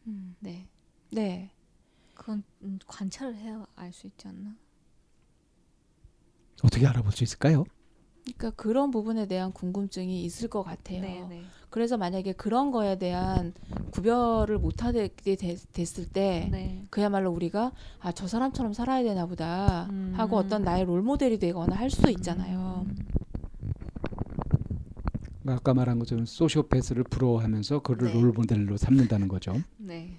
음, 0.06 0.34
네, 0.40 0.66
네. 1.10 1.50
그건 2.14 2.42
음, 2.62 2.78
관찰을 2.86 3.34
해야 3.36 3.66
알 3.76 3.92
수 3.92 4.06
있지 4.06 4.28
않나? 4.28 4.56
어떻게 6.62 6.86
알아볼 6.86 7.12
수 7.12 7.24
있을까요? 7.24 7.64
그러니까 8.24 8.50
그런 8.52 8.90
부분에 8.90 9.26
대한 9.26 9.52
궁금증이 9.52 10.24
있을 10.24 10.48
것 10.48 10.62
같아요. 10.62 11.02
네, 11.02 11.26
네. 11.28 11.42
그래서 11.68 11.96
만약에 11.98 12.32
그런 12.32 12.70
거에 12.70 12.96
대한 12.98 13.52
구별을 13.90 14.58
못하게 14.58 15.08
됐을 15.72 16.06
때 16.06 16.48
네. 16.50 16.86
그야말로 16.88 17.30
우리가 17.32 17.72
아 18.00 18.12
저 18.12 18.26
사람처럼 18.26 18.72
살아야 18.72 19.02
되나 19.02 19.26
보다 19.26 19.88
음. 19.90 20.12
하고 20.16 20.36
어떤 20.36 20.62
나의 20.62 20.84
롤 20.84 21.02
모델이 21.02 21.38
되거나 21.38 21.76
할 21.76 21.90
수도 21.90 22.08
있잖아요. 22.10 22.86
음. 22.88 22.96
아까 25.46 25.74
말한 25.74 25.98
것처럼 25.98 26.24
소시오패스를 26.24 27.04
부러워하면서 27.04 27.80
그를 27.80 28.08
네. 28.08 28.14
롤 28.20 28.32
모델로 28.32 28.78
삼는다는 28.78 29.28
거죠. 29.28 29.60
네. 29.76 30.16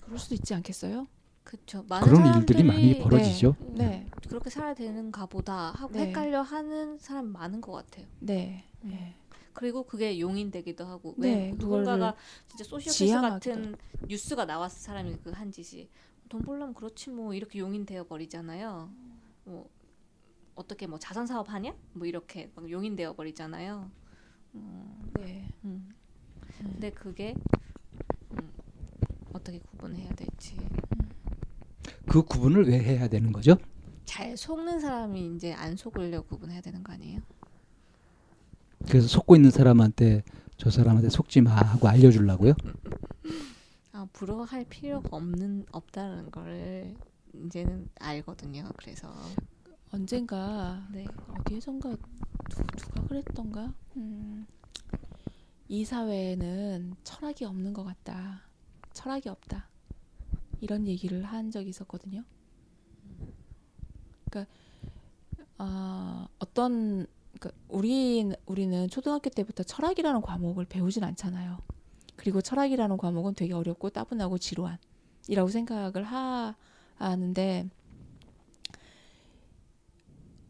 그럴 0.00 0.18
수도 0.18 0.34
있지 0.34 0.52
않겠어요? 0.54 1.06
그렇죠. 1.44 1.84
그런 1.86 2.34
일들이 2.38 2.62
많이 2.64 2.98
벌어지죠. 2.98 3.54
네. 3.60 3.84
네. 3.86 4.06
그렇게 4.28 4.50
살아야 4.50 4.74
되는가 4.74 5.26
보다 5.26 5.70
하고 5.72 5.92
네. 5.92 6.06
헷갈려 6.06 6.42
하는 6.42 6.98
사람 6.98 7.26
많은 7.26 7.60
것 7.60 7.72
같아요. 7.72 8.06
네. 8.20 8.64
음. 8.82 8.88
네. 8.90 9.14
그리고 9.52 9.84
그게 9.84 10.18
용인되기도 10.18 10.84
하고 10.84 11.14
네, 11.16 11.28
왜 11.28 11.52
누군가가 11.56 12.16
진짜 12.48 12.64
소시오패스 12.64 13.20
같은 13.20 13.76
뉴스가 14.08 14.46
나왔을 14.46 14.80
사람이 14.80 15.16
그 15.18 15.30
한 15.30 15.52
짓이 15.52 15.88
돈 16.28 16.42
벌려면 16.42 16.74
그렇지 16.74 17.10
뭐 17.10 17.34
이렇게 17.34 17.60
용인되어 17.60 18.04
버리잖아요. 18.08 18.90
뭐 19.44 19.70
어떻게 20.56 20.86
뭐 20.88 20.98
자선 20.98 21.26
사업 21.26 21.50
하냐? 21.50 21.72
뭐 21.92 22.06
이렇게 22.06 22.50
막 22.56 22.68
용인되어 22.68 23.14
버리잖아요. 23.14 23.90
음, 24.54 25.12
네. 25.14 25.48
음. 25.64 25.88
근데 26.58 26.90
그게 26.90 27.34
음, 28.32 28.52
어떻게 29.32 29.58
구분해야 29.60 30.12
될지. 30.14 30.56
그 32.14 32.22
구분을 32.22 32.68
왜 32.68 32.78
해야 32.78 33.08
되는 33.08 33.32
거죠? 33.32 33.56
잘 34.04 34.36
속는 34.36 34.78
사람이 34.78 35.34
이제 35.34 35.52
안 35.52 35.76
속으려 35.76 36.22
구분해야 36.22 36.60
되는 36.60 36.84
거 36.84 36.92
아니에요? 36.92 37.18
그래서 38.86 39.08
속고 39.08 39.34
있는 39.34 39.50
사람한테 39.50 40.22
저 40.56 40.70
사람한테 40.70 41.08
속지 41.10 41.40
마 41.40 41.50
하고 41.50 41.88
알려주려고요? 41.88 42.54
아 43.94 44.06
부러워할 44.12 44.64
필요가 44.66 45.08
없는 45.16 45.66
없다는 45.72 46.30
거를 46.30 46.94
이제는 47.32 47.88
알거든요. 47.98 48.68
그래서 48.76 49.12
언젠가 49.90 50.86
네. 50.92 51.06
어디에선가 51.40 51.88
누, 51.88 51.96
누가 52.76 53.08
그랬던가 53.08 53.74
음, 53.96 54.46
이 55.66 55.84
사회에는 55.84 56.94
철학이 57.02 57.44
없는 57.44 57.72
것 57.72 57.82
같다. 57.82 58.42
철학이 58.92 59.28
없다. 59.28 59.73
이런 60.60 60.86
얘기를 60.86 61.22
한 61.24 61.50
적이 61.50 61.70
있었거든요. 61.70 62.24
그러니까 64.30 64.52
어, 65.58 66.26
어떤 66.38 67.06
그러니까 67.38 67.50
우리 67.68 68.32
우리는 68.46 68.88
초등학교 68.88 69.30
때부터 69.30 69.62
철학이라는 69.62 70.20
과목을 70.20 70.64
배우진 70.66 71.04
않잖아요. 71.04 71.58
그리고 72.16 72.40
철학이라는 72.40 72.96
과목은 72.96 73.34
되게 73.34 73.52
어렵고 73.52 73.90
따분하고 73.90 74.38
지루한이라고 74.38 75.48
생각을 75.48 76.04
하, 76.04 76.54
하는데 76.96 77.68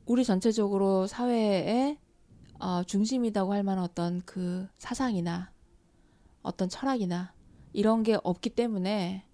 우리 0.07 0.25
전체적으로 0.25 1.07
사회의 1.07 1.99
어, 2.61 2.83
중심이라고 2.85 3.53
할 3.53 3.63
만한 3.63 3.85
어떤 3.85 4.23
그 4.25 4.69
사상이나 4.79 5.51
어떤 6.43 6.69
철학이나 6.69 7.33
이런 7.73 8.03
게 8.03 8.19
없기 8.23 8.51
때문에 8.51 9.25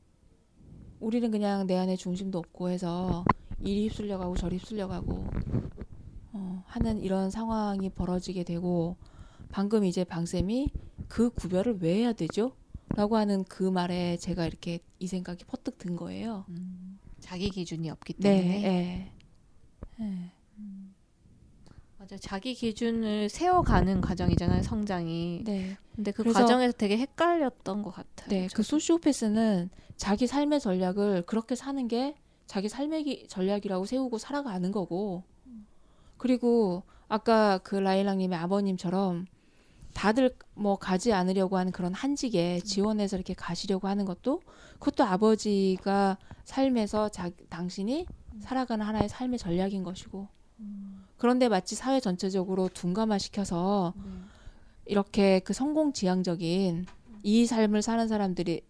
우리는 1.00 1.30
그냥 1.30 1.66
내 1.66 1.76
안에 1.76 1.96
중심도 1.96 2.38
없고 2.38 2.68
해서 2.68 3.24
이리 3.60 3.88
휩쓸려 3.88 4.18
가고 4.18 4.36
저리 4.36 4.56
휩쓸려 4.58 4.86
가고 4.86 5.26
어, 6.32 6.62
하는 6.66 7.00
이런 7.00 7.30
상황이 7.30 7.88
벌어지게 7.90 8.44
되고 8.44 8.96
방금 9.50 9.84
이제 9.84 10.04
방쌤이 10.04 10.68
그 11.08 11.30
구별을 11.30 11.78
왜 11.80 11.96
해야 11.96 12.12
되죠? 12.12 12.52
라고 12.94 13.16
하는 13.16 13.44
그 13.44 13.62
말에 13.62 14.16
제가 14.16 14.46
이렇게 14.46 14.80
이 14.98 15.06
생각이 15.06 15.44
퍼뜩 15.44 15.78
든 15.78 15.96
거예요. 15.96 16.44
음, 16.48 16.98
자기 17.18 17.50
기준이 17.50 17.88
없기 17.90 18.14
때문에. 18.14 18.42
네, 18.42 18.60
네. 18.60 19.12
네. 19.98 20.32
음. 22.00 22.02
맞아 22.02 22.16
자기 22.16 22.54
기준을 22.54 23.28
세워가는 23.28 24.00
과정이잖아요 24.00 24.62
성장이. 24.62 25.42
네. 25.44 25.76
근데 25.94 26.12
그 26.12 26.24
과정에서 26.24 26.72
되게 26.72 26.96
헷갈렸던 26.96 27.82
것 27.82 27.90
같아요. 27.90 28.28
네, 28.28 28.42
그 28.44 28.48
저도. 28.48 28.56
그 28.56 28.62
소시오패스는 28.62 29.70
자기 29.96 30.26
삶의 30.26 30.60
전략을 30.60 31.22
그렇게 31.26 31.54
사는 31.54 31.86
게 31.88 32.14
자기 32.46 32.68
삶의 32.68 33.26
전략이라고 33.28 33.84
세우고 33.84 34.18
살아가는 34.18 34.72
거고 34.72 35.22
그리고 36.16 36.82
아까 37.08 37.58
그 37.58 37.76
라일락님의 37.76 38.38
아버님처럼 38.38 39.26
다들 39.92 40.34
뭐 40.54 40.76
가지 40.76 41.12
않으려고 41.12 41.58
하는 41.58 41.72
그런 41.72 41.92
한직에 41.92 42.60
지원해서 42.60 43.16
이렇게 43.16 43.34
가시려고 43.34 43.88
하는 43.88 44.04
것도 44.04 44.40
그것도 44.78 45.04
아버지가 45.04 46.16
삶에서 46.44 47.08
자, 47.08 47.30
당신이 47.48 48.06
살아가는 48.40 48.84
하나의 48.86 49.08
삶의 49.08 49.38
전략인 49.38 49.82
것이고 49.82 50.28
그런데 51.20 51.50
마치 51.50 51.74
사회 51.74 52.00
전체적으로 52.00 52.70
둔감화시켜서 52.72 53.92
이렇게 54.86 55.40
그 55.40 55.52
성공 55.52 55.92
지향적인 55.92 56.86
이 57.22 57.46
삶을 57.46 57.82
사는 57.82 58.08
사람들이 58.08 58.62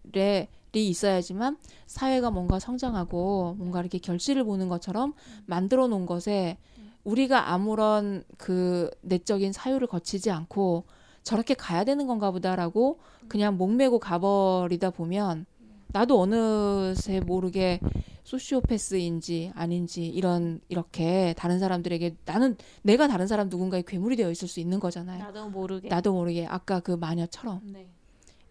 있어야지만 0.73 1.57
사회가 1.87 2.29
뭔가 2.29 2.59
성장하고 2.59 3.55
뭔가 3.57 3.79
이렇게 3.79 3.99
결실을 3.99 4.43
보는 4.43 4.67
것처럼 4.67 5.13
만들어 5.45 5.87
놓은 5.87 6.05
것에 6.05 6.57
우리가 7.05 7.53
아무런 7.53 8.25
그 8.37 8.89
내적인 8.99 9.53
사유를 9.53 9.87
거치지 9.87 10.29
않고 10.29 10.83
저렇게 11.23 11.53
가야 11.53 11.85
되는 11.85 12.05
건가 12.05 12.31
보다라고 12.31 12.99
그냥 13.29 13.55
목매고 13.55 13.99
가버리다 13.99 14.89
보면 14.89 15.45
나도 15.93 16.19
어느새 16.19 17.19
모르게 17.19 17.79
소시오패스인지 18.23 19.51
아닌지 19.55 20.05
이런 20.07 20.61
이렇게 20.69 21.33
다른 21.37 21.59
사람들에게 21.59 22.17
나는 22.25 22.55
내가 22.81 23.07
다른 23.07 23.27
사람 23.27 23.49
누군가의 23.49 23.83
괴물이 23.83 24.15
되어 24.15 24.31
있을 24.31 24.47
수 24.47 24.59
있는 24.59 24.79
거잖아요. 24.79 25.23
나도 25.23 25.49
모르게. 25.49 25.89
나도 25.89 26.13
모르게 26.13 26.45
아까 26.45 26.79
그 26.79 26.91
마녀처럼 26.91 27.61
네. 27.63 27.87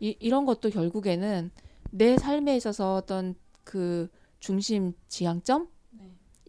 이, 0.00 0.16
이런 0.20 0.44
것도 0.44 0.70
결국에는 0.70 1.50
내 1.90 2.16
삶에 2.16 2.56
있어서 2.56 2.96
어떤 2.96 3.34
그 3.64 4.08
중심 4.38 4.92
지향점 5.08 5.62
네. 5.64 5.68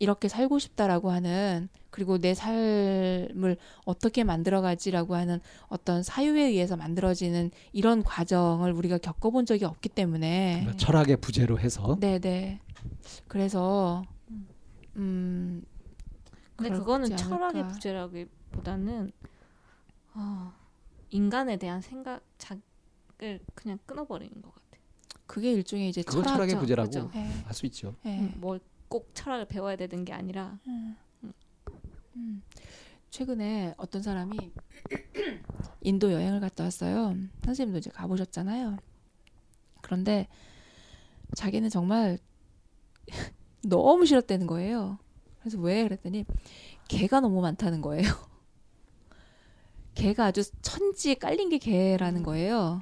이렇게 0.01 0.27
살고 0.29 0.57
싶다라고 0.57 1.11
하는 1.11 1.69
그리고 1.91 2.17
내 2.17 2.33
삶을 2.33 3.55
어떻게 3.85 4.23
만들어가지라고 4.23 5.13
하는 5.13 5.39
어떤 5.67 6.01
사유에 6.01 6.41
의해서 6.45 6.75
만들어지는 6.75 7.51
이런 7.71 8.01
과정을 8.01 8.71
우리가 8.71 8.97
겪어본 8.97 9.45
적이 9.45 9.65
없기 9.65 9.89
때문에 9.89 10.61
그러니까 10.61 10.77
철학의 10.83 11.17
부재로 11.17 11.59
해서 11.59 11.97
네네 11.99 12.61
그래서 13.27 14.01
음 14.95 15.63
근데 16.55 16.75
그거는 16.75 17.15
철학의 17.15 17.67
부재라기보다는 17.67 19.11
어, 20.15 20.51
인간에 21.11 21.57
대한 21.57 21.79
생각 21.79 22.23
자을 22.39 23.39
그냥 23.53 23.77
끊어버리는 23.85 24.41
것 24.41 24.51
같아. 24.51 24.79
그게 25.27 25.51
일종의 25.53 25.89
이제 25.89 26.01
그건 26.01 26.23
철학의 26.23 26.57
부재라고 26.57 27.11
네. 27.11 27.31
할수 27.45 27.67
있죠. 27.67 27.95
네. 28.03 28.19
음, 28.19 28.33
뭘 28.37 28.59
꼭 28.91 29.09
철학을 29.13 29.45
배워야 29.45 29.77
되는 29.77 30.03
게 30.03 30.11
아니라 30.11 30.59
음. 30.67 30.97
음. 32.17 32.43
최근에 33.09 33.73
어떤 33.77 34.03
사람이 34.03 34.51
인도 35.81 36.11
여행을 36.11 36.41
갔다 36.41 36.65
왔어요. 36.65 37.15
선생님도 37.45 37.77
이제 37.79 37.89
가보셨잖아요. 37.89 38.77
그런데 39.81 40.27
자기는 41.35 41.69
정말 41.69 42.19
너무 43.63 44.05
싫었다는 44.05 44.45
거예요. 44.45 44.99
그래서 45.39 45.57
왜 45.57 45.83
그랬더니 45.83 46.25
개가 46.89 47.21
너무 47.21 47.39
많다는 47.41 47.79
거예요. 47.79 48.03
개가 49.95 50.25
아주 50.25 50.43
천지에 50.61 51.13
깔린 51.13 51.47
게 51.47 51.57
개라는 51.59 52.23
거예요. 52.23 52.81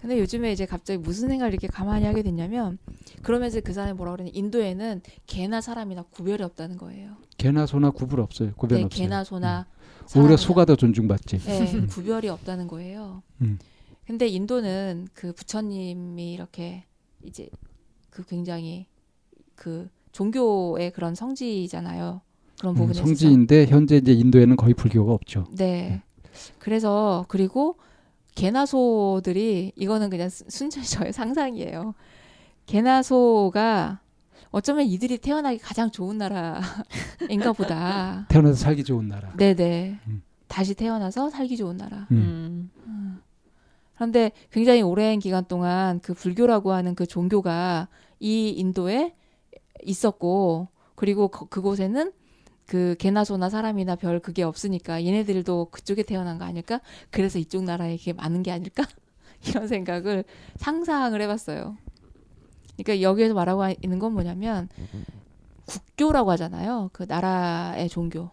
근데 0.00 0.18
요즘에 0.18 0.52
이제 0.52 0.66
갑자기 0.66 0.98
무슨 0.98 1.28
생각을 1.28 1.52
이렇게 1.52 1.66
가만히 1.66 2.06
하게 2.06 2.22
됐냐면 2.22 2.78
그러면서 3.22 3.60
그 3.60 3.72
사람이 3.72 3.96
뭐라 3.96 4.12
그러니 4.12 4.30
인도에는 4.30 5.02
개나 5.26 5.60
사람이나 5.60 6.02
구별이 6.10 6.42
없다는 6.42 6.76
거예요. 6.76 7.16
개나 7.36 7.66
소나 7.66 7.90
구분 7.90 8.20
없어요. 8.20 8.52
구별 8.56 8.78
네, 8.78 8.84
없어요. 8.84 9.02
개나 9.02 9.24
소나 9.24 9.66
음. 10.16 10.20
오히려 10.20 10.36
소가 10.36 10.64
더 10.64 10.76
존중받지. 10.76 11.38
네, 11.38 11.86
구별이 11.86 12.28
없다는 12.28 12.66
거예요. 12.66 13.22
음. 13.42 13.58
근데 14.06 14.26
인도는 14.26 15.08
그 15.14 15.32
부처님이 15.32 16.32
이렇게 16.32 16.84
이제 17.22 17.48
그 18.10 18.24
굉장히 18.26 18.86
그 19.54 19.88
종교의 20.12 20.92
그런 20.92 21.14
성지잖아요. 21.14 22.20
그런 22.58 22.74
부분에 22.74 22.98
음, 22.98 23.04
성지인데 23.04 23.66
현재 23.66 23.96
이제 23.96 24.12
인도에는 24.12 24.56
거의 24.56 24.74
불교가 24.74 25.12
없죠. 25.12 25.46
네. 25.56 26.02
그래서 26.58 27.24
그리고 27.28 27.76
개나 28.34 28.66
소들이 28.66 29.72
이거는 29.76 30.10
그냥 30.10 30.28
순전히 30.28 30.86
저의 30.86 31.12
상상이에요. 31.14 31.94
개나 32.66 33.02
소가 33.02 34.00
어쩌면 34.50 34.84
이들이 34.86 35.18
태어나기 35.18 35.58
가장 35.58 35.90
좋은 35.90 36.18
나라인가 36.18 37.52
보다. 37.56 38.26
태어나서 38.30 38.54
살기 38.56 38.84
좋은 38.84 39.08
나라. 39.08 39.32
네네. 39.36 40.00
음. 40.08 40.22
다시 40.48 40.74
태어나서 40.74 41.30
살기 41.30 41.56
좋은 41.56 41.76
나라. 41.76 42.08
음. 42.10 42.70
음. 42.86 43.20
그런데 43.94 44.32
굉장히 44.50 44.82
오랜 44.82 45.18
기간 45.18 45.44
동안 45.44 46.00
그 46.00 46.14
불교라고 46.14 46.72
하는 46.72 46.94
그 46.94 47.06
종교가 47.06 47.88
이 48.18 48.48
인도에 48.48 49.14
있었고 49.84 50.68
그리고 50.94 51.28
그, 51.28 51.46
그곳에는 51.46 52.12
그 52.70 52.94
개나 53.00 53.24
소나 53.24 53.50
사람이나 53.50 53.96
별 53.96 54.20
그게 54.20 54.44
없으니까 54.44 55.04
얘네들도 55.04 55.70
그쪽에 55.72 56.04
태어난 56.04 56.38
거 56.38 56.44
아닐까? 56.44 56.80
그래서 57.10 57.40
이쪽 57.40 57.64
나라에 57.64 57.94
이게 57.94 58.12
많은 58.12 58.44
게 58.44 58.52
아닐까? 58.52 58.84
이런 59.44 59.66
생각을 59.66 60.22
상상을 60.54 61.20
해봤어요. 61.20 61.76
그러니까 62.76 63.02
여기에서 63.02 63.34
말하고 63.34 63.74
있는 63.82 63.98
건 63.98 64.12
뭐냐면 64.12 64.68
국교라고 65.66 66.30
하잖아요. 66.30 66.90
그 66.92 67.06
나라의 67.08 67.88
종교 67.88 68.30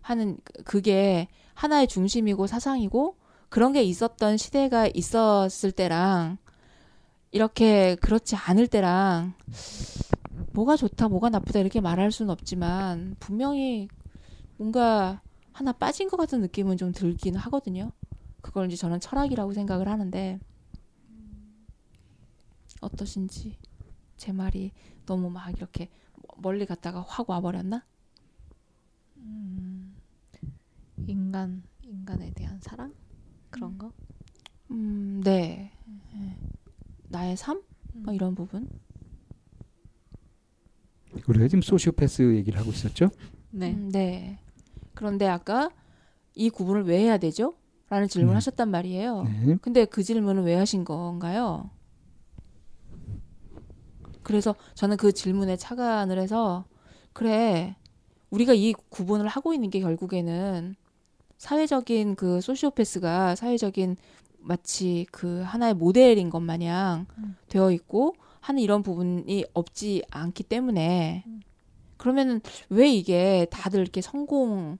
하는 0.00 0.38
그, 0.42 0.64
그게 0.64 1.28
하나의 1.54 1.86
중심이고 1.86 2.48
사상이고 2.48 3.14
그런 3.48 3.72
게 3.72 3.84
있었던 3.84 4.38
시대가 4.38 4.88
있었을 4.92 5.70
때랑 5.70 6.38
이렇게 7.30 7.94
그렇지 8.00 8.34
않을 8.34 8.66
때랑 8.66 9.34
뭐가 10.58 10.74
좋다, 10.76 11.08
뭐가 11.08 11.28
나쁘다 11.28 11.60
이렇게 11.60 11.80
말할 11.80 12.10
수는 12.10 12.30
없지만 12.30 13.14
분명히 13.20 13.86
뭔가 14.56 15.22
하나 15.52 15.70
빠진 15.70 16.08
것 16.08 16.16
같은 16.16 16.40
느낌은 16.40 16.76
좀 16.76 16.90
들긴 16.90 17.36
하거든요. 17.36 17.92
그걸 18.40 18.66
이제 18.66 18.74
저는 18.74 18.98
철학이라고 18.98 19.52
생각을 19.52 19.86
하는데 19.86 20.40
어떠신지 22.80 23.56
제 24.16 24.32
말이 24.32 24.72
너무 25.06 25.30
막 25.30 25.48
이렇게 25.56 25.90
멀리 26.38 26.66
갔다가 26.66 27.04
확 27.06 27.30
와버렸나? 27.30 27.84
음, 29.18 29.96
인간 31.06 31.62
인간에 31.82 32.32
대한 32.32 32.58
사랑 32.60 32.92
그런 33.50 33.78
거? 33.78 33.92
음, 34.72 35.20
네. 35.22 35.70
네. 36.12 36.36
나의 37.10 37.36
삶? 37.36 37.62
뭐 37.94 38.12
이런 38.12 38.34
부분? 38.34 38.68
우리가 41.26 41.48
지금 41.48 41.62
소시오패스 41.62 42.36
얘기를 42.36 42.58
하고 42.58 42.70
있었죠? 42.70 43.10
네. 43.50 43.72
음, 43.72 43.90
네. 43.90 44.38
그런데 44.94 45.26
아까 45.26 45.70
이 46.34 46.50
구분을 46.50 46.84
왜 46.84 47.00
해야 47.00 47.18
되죠? 47.18 47.54
라는 47.88 48.06
질문을 48.08 48.34
음. 48.34 48.36
하셨단 48.36 48.70
말이에요. 48.70 49.22
네. 49.24 49.56
근데 49.62 49.84
그 49.84 50.02
질문은 50.02 50.44
왜 50.44 50.54
하신 50.54 50.84
건가요? 50.84 51.70
그래서 54.22 54.54
저는 54.74 54.98
그 54.98 55.12
질문에 55.12 55.56
착안을 55.56 56.18
해서 56.18 56.66
그래 57.14 57.76
우리가 58.28 58.52
이 58.52 58.74
구분을 58.90 59.26
하고 59.26 59.54
있는 59.54 59.70
게 59.70 59.80
결국에는 59.80 60.74
사회적인 61.38 62.14
그 62.14 62.42
소시오패스가 62.42 63.36
사회적인 63.36 63.96
마치 64.40 65.06
그 65.10 65.40
하나의 65.42 65.74
모델인 65.74 66.28
것 66.28 66.40
마냥 66.40 67.06
음. 67.16 67.36
되어 67.48 67.70
있고 67.72 68.14
하는 68.48 68.62
이런 68.62 68.82
부분이 68.82 69.44
없지 69.52 70.02
않기 70.10 70.44
때문에 70.44 71.22
음. 71.26 71.40
그러면은 71.98 72.40
왜 72.70 72.90
이게 72.90 73.46
다들 73.50 73.80
이렇게 73.80 74.00
성공 74.00 74.78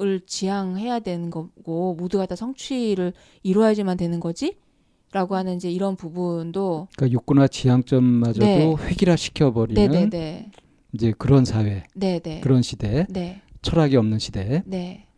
을 0.00 0.20
지향해야 0.24 1.00
되는 1.00 1.30
거고 1.30 1.96
모두가 1.96 2.24
다 2.24 2.36
성취를 2.36 3.12
이루어야지만 3.42 3.96
되는 3.96 4.20
거지? 4.20 4.56
라고 5.10 5.34
하는 5.34 5.56
이제 5.56 5.68
이런 5.68 5.96
부분도 5.96 6.86
그러니까 6.96 7.12
욕구나 7.12 7.48
지향점마저도 7.48 8.46
네. 8.46 8.76
획일화 8.78 9.16
시켜버리는 9.16 9.90
네네네. 9.90 10.08
네. 10.10 10.50
이제 10.92 11.12
그런 11.18 11.44
사회, 11.44 11.82
네네. 11.96 12.20
네. 12.20 12.40
그런 12.40 12.62
시대, 12.62 13.04
네. 13.10 13.42
철학이 13.62 13.96
없는 13.96 14.20
시대, 14.20 14.62
네. 14.64 15.08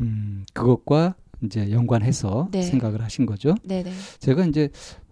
음 0.00 0.46
그것과 0.54 1.14
이제 1.44 1.70
연관해서 1.70 2.48
네. 2.50 2.62
생각을 2.62 3.02
하신 3.02 3.26
거죠. 3.26 3.54
네네. 3.64 3.92
제가 4.18 4.46
이제 4.46 4.70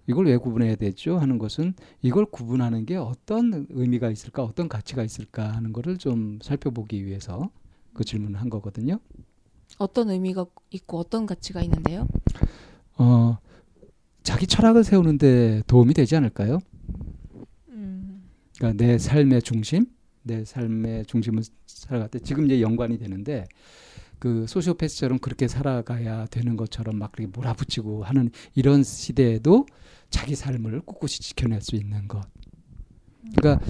이걸 0.08 0.26
왜 0.26 0.36
구분해야 0.38 0.74
되죠 0.76 1.18
하는 1.18 1.38
것은 1.38 1.74
이걸 2.02 2.24
구분하는 2.24 2.86
게 2.86 2.96
어떤 2.96 3.66
의미가 3.68 4.10
있을까 4.10 4.42
어떤 4.42 4.68
가치가 4.68 5.04
있을까 5.04 5.52
하는 5.52 5.72
거를 5.72 5.98
좀 5.98 6.38
살펴보기 6.42 7.04
위해서 7.04 7.50
그 7.92 8.04
질문을 8.04 8.40
한 8.40 8.48
거거든요. 8.48 8.98
어떤 9.76 10.08
의미가 10.10 10.46
있고 10.70 10.98
어떤 10.98 11.26
가치가 11.26 11.62
있는데요? 11.62 12.08
어 12.96 13.36
자기 14.22 14.46
철학을 14.46 14.82
세우는데 14.82 15.62
도움이 15.66 15.92
되지 15.92 16.16
않을까요? 16.16 16.58
음. 17.68 18.22
그러니까 18.56 18.82
내 18.82 18.96
삶의 18.96 19.42
중심, 19.42 19.86
내 20.22 20.44
삶의 20.44 21.04
중심을 21.04 21.42
살아갈 21.66 22.08
때 22.08 22.18
지금 22.18 22.46
이제 22.46 22.62
연관이 22.62 22.98
되는데 22.98 23.46
그 24.18 24.46
소시오패스처럼 24.48 25.18
그렇게 25.18 25.48
살아가야 25.48 26.26
되는 26.26 26.56
것처럼 26.56 26.96
막 26.96 27.12
그렇게 27.12 27.30
몰아붙이고 27.32 28.04
하는 28.04 28.30
이런 28.54 28.82
시대에도 28.82 29.66
자기 30.10 30.34
삶을 30.34 30.80
꿋꿋이 30.82 31.10
지켜낼 31.10 31.60
수 31.60 31.76
있는 31.76 32.08
것. 32.08 32.22
그러니까 33.36 33.64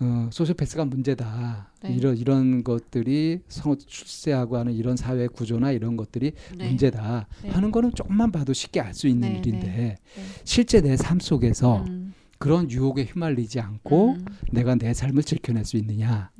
어, 0.00 0.28
소시오패스가 0.32 0.84
문제다. 0.84 1.72
네. 1.82 1.94
이런 1.94 2.16
이런 2.16 2.64
것들이 2.64 3.40
성 3.48 3.76
출세하고 3.78 4.56
하는 4.56 4.72
이런 4.72 4.96
사회 4.96 5.26
구조나 5.28 5.70
이런 5.70 5.96
것들이 5.96 6.32
네. 6.56 6.68
문제다 6.68 7.26
네. 7.42 7.50
하는 7.50 7.70
거는 7.70 7.92
조금만 7.94 8.32
봐도 8.32 8.52
쉽게 8.52 8.80
알 8.80 8.94
수 8.94 9.06
있는 9.06 9.32
네, 9.32 9.38
일인데 9.38 9.66
네. 9.66 9.74
네. 9.76 9.96
실제 10.44 10.80
내 10.80 10.96
삶 10.96 11.18
속에서 11.20 11.82
음. 11.88 12.14
그런 12.38 12.68
유혹에 12.70 13.04
휘말리지 13.04 13.60
않고 13.60 14.10
음. 14.14 14.24
내가 14.50 14.74
내 14.74 14.92
삶을 14.92 15.22
지켜낼 15.22 15.64
수 15.64 15.76
있느냐 15.76 16.30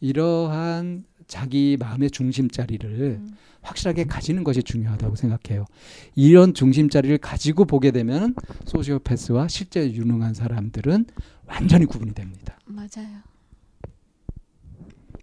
이러한 0.00 1.04
자기 1.28 1.76
마음의 1.78 2.10
중심 2.10 2.48
자리를 2.50 2.90
음. 2.90 3.36
확실하게 3.60 4.04
가지는 4.04 4.44
것이 4.44 4.62
중요하다고 4.62 5.16
생각해요. 5.16 5.66
이런 6.14 6.54
중심 6.54 6.88
자리를 6.88 7.16
가지고 7.18 7.64
보게 7.66 7.90
되면 7.90 8.34
소시오패스와 8.64 9.48
실제 9.48 9.92
유능한 9.92 10.34
사람들은 10.34 11.06
완전히 11.46 11.84
구분이 11.84 12.14
됩니다. 12.14 12.58
맞아요. 12.64 13.22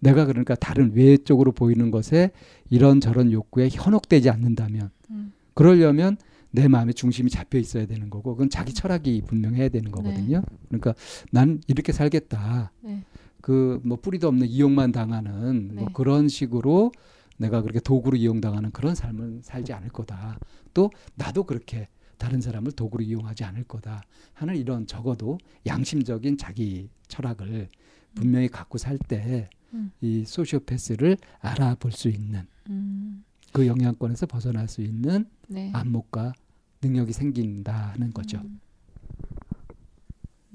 내가 0.01 0.25
그러니까 0.25 0.53
다른 0.55 0.93
외적으로 0.93 1.51
보이는 1.51 1.89
것에 1.89 2.31
이런 2.69 3.01
저런 3.01 3.31
욕구에 3.31 3.69
현혹되지 3.71 4.29
않는다면 4.29 4.91
음. 5.09 5.33
그러려면 5.53 6.17
내 6.51 6.67
마음의 6.67 6.93
중심이 6.93 7.29
잡혀 7.29 7.57
있어야 7.57 7.85
되는 7.85 8.09
거고 8.09 8.35
그건 8.35 8.49
자기 8.49 8.73
철학이 8.73 9.23
분명해야 9.27 9.69
되는 9.69 9.91
거거든요. 9.91 10.39
네. 10.39 10.57
그러니까 10.69 10.93
난 11.31 11.61
이렇게 11.67 11.91
살겠다. 11.91 12.71
네. 12.81 13.03
그 13.45 13.79
뭐 13.83 13.95
뿌리도 14.01 14.27
없는 14.27 14.47
이용만 14.47 14.91
당하는 14.91 15.67
뭐 15.67 15.75
네. 15.75 15.81
뭐 15.81 15.93
그런 15.93 16.27
식으로 16.27 16.91
내가 17.37 17.61
그렇게 17.61 17.79
도구로 17.79 18.17
이용당하는 18.17 18.71
그런 18.71 18.95
삶을 18.95 19.41
살지 19.43 19.71
않을 19.71 19.89
거다. 19.89 20.39
또 20.73 20.89
나도 21.13 21.43
그렇게 21.43 21.87
다른 22.17 22.41
사람을 22.41 22.71
도구로 22.71 23.03
이용하지 23.03 23.43
않을 23.43 23.65
거다 23.65 24.01
하는 24.33 24.55
이런 24.55 24.87
적어도 24.87 25.37
양심적인 25.67 26.39
자기 26.39 26.89
철학을 27.07 27.69
분명히 28.15 28.47
갖고 28.47 28.79
살 28.79 28.97
때이 28.97 29.45
음. 29.75 29.91
소시오패스를 30.25 31.17
알아볼 31.39 31.91
수 31.91 32.09
있는 32.09 32.47
음. 32.71 33.23
그 33.53 33.67
영향권에서 33.67 34.25
벗어날 34.25 34.67
수 34.67 34.81
있는 34.81 35.29
네. 35.47 35.69
안목과 35.71 36.33
능력이 36.81 37.13
생긴다는 37.13 38.11
거죠. 38.11 38.39
음. 38.39 38.59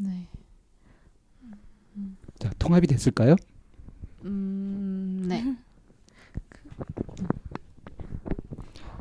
네. 0.03 0.27
자, 2.41 2.51
통합이 2.59 2.87
됐을까요? 2.87 3.37
음, 4.25 5.27
네. 5.29 5.45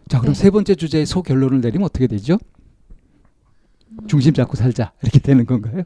자, 0.10 0.19
그럼 0.19 0.34
네. 0.34 0.39
세 0.39 0.49
번째 0.49 0.75
주제의 0.75 1.06
소결론을 1.06 1.62
내리면 1.62 1.86
어떻게 1.86 2.06
되죠? 2.08 2.38
중심 4.08 4.34
잡고 4.34 4.58
살자 4.58 4.91
이렇게 5.02 5.19
되는 5.19 5.45
건가요? 5.45 5.84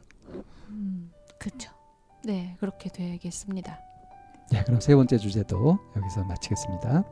음, 0.70 1.12
그렇죠. 1.38 1.70
네, 2.24 2.56
그렇게 2.58 2.88
되겠습니다. 2.90 3.78
네, 4.50 4.64
그럼 4.64 4.80
세 4.80 4.94
번째 4.96 5.16
주제도 5.16 5.78
여기서 5.96 6.24
마치겠습니다. 6.24 7.04